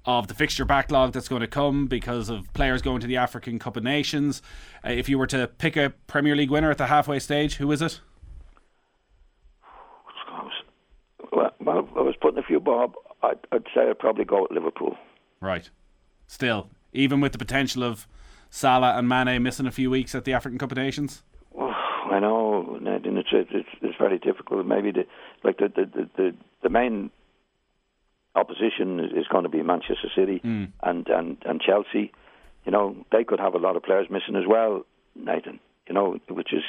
of 0.07 0.29
the 0.29 0.35
fixture 0.35 0.64
backlog 0.64 1.12
that's 1.12 1.29
going 1.29 1.40
to 1.40 1.47
come 1.47 1.87
because 1.87 2.29
of 2.29 2.53
players 2.53 2.81
going 2.81 3.01
to 3.01 3.07
the 3.07 3.16
African 3.16 3.59
Cup 3.59 3.77
of 3.77 3.83
Nations. 3.83 4.40
Uh, 4.85 4.90
if 4.90 5.09
you 5.09 5.19
were 5.19 5.27
to 5.27 5.49
pick 5.59 5.77
a 5.77 5.92
Premier 6.07 6.37
League 6.37 6.51
winner 6.51 6.71
at 6.71 6.79
the 6.79 6.87
halfway 6.87 7.19
stage, 7.19 7.57
who 7.57 7.71
is 7.73 7.83
it? 7.83 8.01
Well, 11.33 11.51
well 11.61 11.88
I 11.97 12.01
was 12.01 12.14
putting 12.21 12.38
a 12.38 12.42
few 12.42 12.61
bob. 12.61 12.95
I'd, 13.23 13.38
I'd 13.51 13.64
say 13.75 13.90
I'd 13.90 13.99
probably 13.99 14.25
go 14.25 14.42
with 14.42 14.53
Liverpool. 14.53 14.97
Right. 15.40 15.69
Still, 16.29 16.69
even 16.92 17.21
with 17.21 17.33
the 17.33 17.38
potential 17.38 17.83
of 17.83 18.07
Salah 18.49 18.97
and 18.97 19.09
Mane 19.09 19.42
missing 19.42 19.66
a 19.66 19.73
few 19.73 19.90
weeks 19.90 20.14
at 20.14 20.25
the 20.25 20.33
African 20.33 20.59
Cup 20.59 20.71
of 20.71 20.79
Nations? 20.79 21.23
I 21.59 22.21
know, 22.21 22.77
and 22.77 22.87
it's 23.19 23.29
it's 23.33 23.69
it's 23.83 23.99
very 23.99 24.19
difficult. 24.19 24.64
Maybe 24.64 24.92
the 24.92 25.07
like 25.42 25.59
the 25.59 25.69
the 25.69 26.09
the, 26.16 26.35
the 26.62 26.69
main 26.69 27.11
opposition 28.37 29.01
is 29.01 29.27
going 29.29 29.44
to 29.44 29.49
be 29.49 29.62
Manchester 29.62 30.09
City 30.14 30.40
mm. 30.44 30.70
and 30.83 31.09
and 31.09 31.38
and 31.44 31.61
Chelsea. 31.61 32.12
You 32.64 32.72
know, 32.72 32.96
they 33.12 33.25
could 33.25 33.40
have 33.40 33.55
a 33.55 33.59
lot 33.59 33.77
of 33.77 33.83
players 33.83 34.09
missing 34.11 34.37
as 34.37 34.46
well, 34.46 34.85
Nathan. 35.14 35.61
You 35.88 35.94
know, 35.94 36.18
which 36.29 36.53
is. 36.53 36.62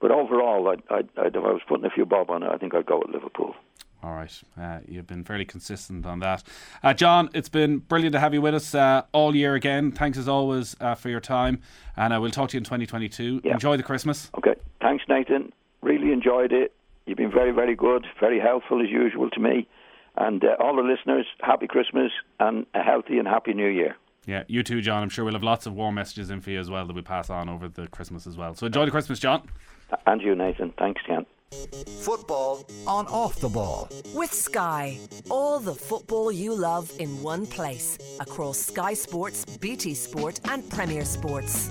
But 0.00 0.10
overall, 0.10 0.66
I, 0.68 0.92
I, 0.92 0.98
I, 1.16 1.26
if 1.26 1.36
I 1.36 1.38
was 1.38 1.60
putting 1.68 1.86
a 1.86 1.90
few 1.90 2.04
bob 2.04 2.28
on 2.28 2.42
it, 2.42 2.50
I 2.52 2.56
think 2.56 2.74
I'd 2.74 2.86
go 2.86 2.98
with 2.98 3.14
Liverpool. 3.14 3.54
All 4.02 4.14
right. 4.14 4.42
Uh, 4.60 4.80
you've 4.88 5.06
been 5.06 5.22
fairly 5.22 5.44
consistent 5.44 6.06
on 6.06 6.18
that. 6.20 6.42
Uh, 6.82 6.92
John, 6.92 7.30
it's 7.34 7.48
been 7.48 7.78
brilliant 7.78 8.14
to 8.14 8.20
have 8.20 8.34
you 8.34 8.42
with 8.42 8.54
us 8.54 8.74
uh, 8.74 9.02
all 9.12 9.36
year 9.36 9.54
again. 9.54 9.92
Thanks 9.92 10.18
as 10.18 10.26
always 10.26 10.74
uh, 10.80 10.96
for 10.96 11.08
your 11.08 11.20
time. 11.20 11.60
And 11.96 12.12
uh, 12.12 12.20
we'll 12.20 12.32
talk 12.32 12.48
to 12.50 12.56
you 12.56 12.58
in 12.58 12.64
2022. 12.64 13.42
Yeah. 13.44 13.52
Enjoy 13.52 13.76
the 13.76 13.84
Christmas. 13.84 14.30
Okay. 14.36 14.54
Thanks, 14.80 15.04
Nathan. 15.08 15.52
Really 15.82 16.12
enjoyed 16.12 16.52
it. 16.52 16.74
You've 17.06 17.18
been 17.18 17.30
very, 17.30 17.52
very 17.52 17.76
good, 17.76 18.06
very 18.18 18.40
helpful 18.40 18.82
as 18.82 18.90
usual 18.90 19.30
to 19.30 19.40
me. 19.40 19.68
And 20.16 20.44
uh, 20.44 20.56
all 20.60 20.76
the 20.76 20.82
listeners, 20.82 21.26
happy 21.40 21.66
Christmas 21.66 22.12
and 22.38 22.66
a 22.74 22.82
healthy 22.82 23.18
and 23.18 23.26
happy 23.26 23.54
New 23.54 23.68
Year. 23.68 23.96
Yeah, 24.26 24.44
you 24.46 24.62
too, 24.62 24.80
John. 24.80 25.02
I'm 25.02 25.08
sure 25.08 25.24
we'll 25.24 25.34
have 25.34 25.42
lots 25.42 25.66
of 25.66 25.74
warm 25.74 25.96
messages 25.96 26.30
in 26.30 26.40
for 26.40 26.50
you 26.50 26.60
as 26.60 26.70
well 26.70 26.86
that 26.86 26.94
we 26.94 27.02
pass 27.02 27.28
on 27.28 27.48
over 27.48 27.68
the 27.68 27.88
Christmas 27.88 28.26
as 28.26 28.36
well. 28.36 28.54
So 28.54 28.66
enjoy 28.66 28.84
the 28.84 28.90
Christmas, 28.90 29.18
John. 29.18 29.48
And 30.06 30.22
you, 30.22 30.34
Nathan. 30.34 30.72
Thanks, 30.78 31.02
Ken. 31.06 31.26
Football 32.00 32.64
on 32.86 33.06
off 33.08 33.40
the 33.40 33.48
ball. 33.48 33.88
With 34.14 34.32
Sky, 34.32 34.98
all 35.30 35.58
the 35.58 35.74
football 35.74 36.32
you 36.32 36.54
love 36.54 36.90
in 36.98 37.22
one 37.22 37.46
place 37.46 37.98
across 38.20 38.58
Sky 38.58 38.94
Sports, 38.94 39.44
BT 39.58 39.94
Sport, 39.94 40.40
and 40.48 40.68
Premier 40.70 41.04
Sports. 41.04 41.68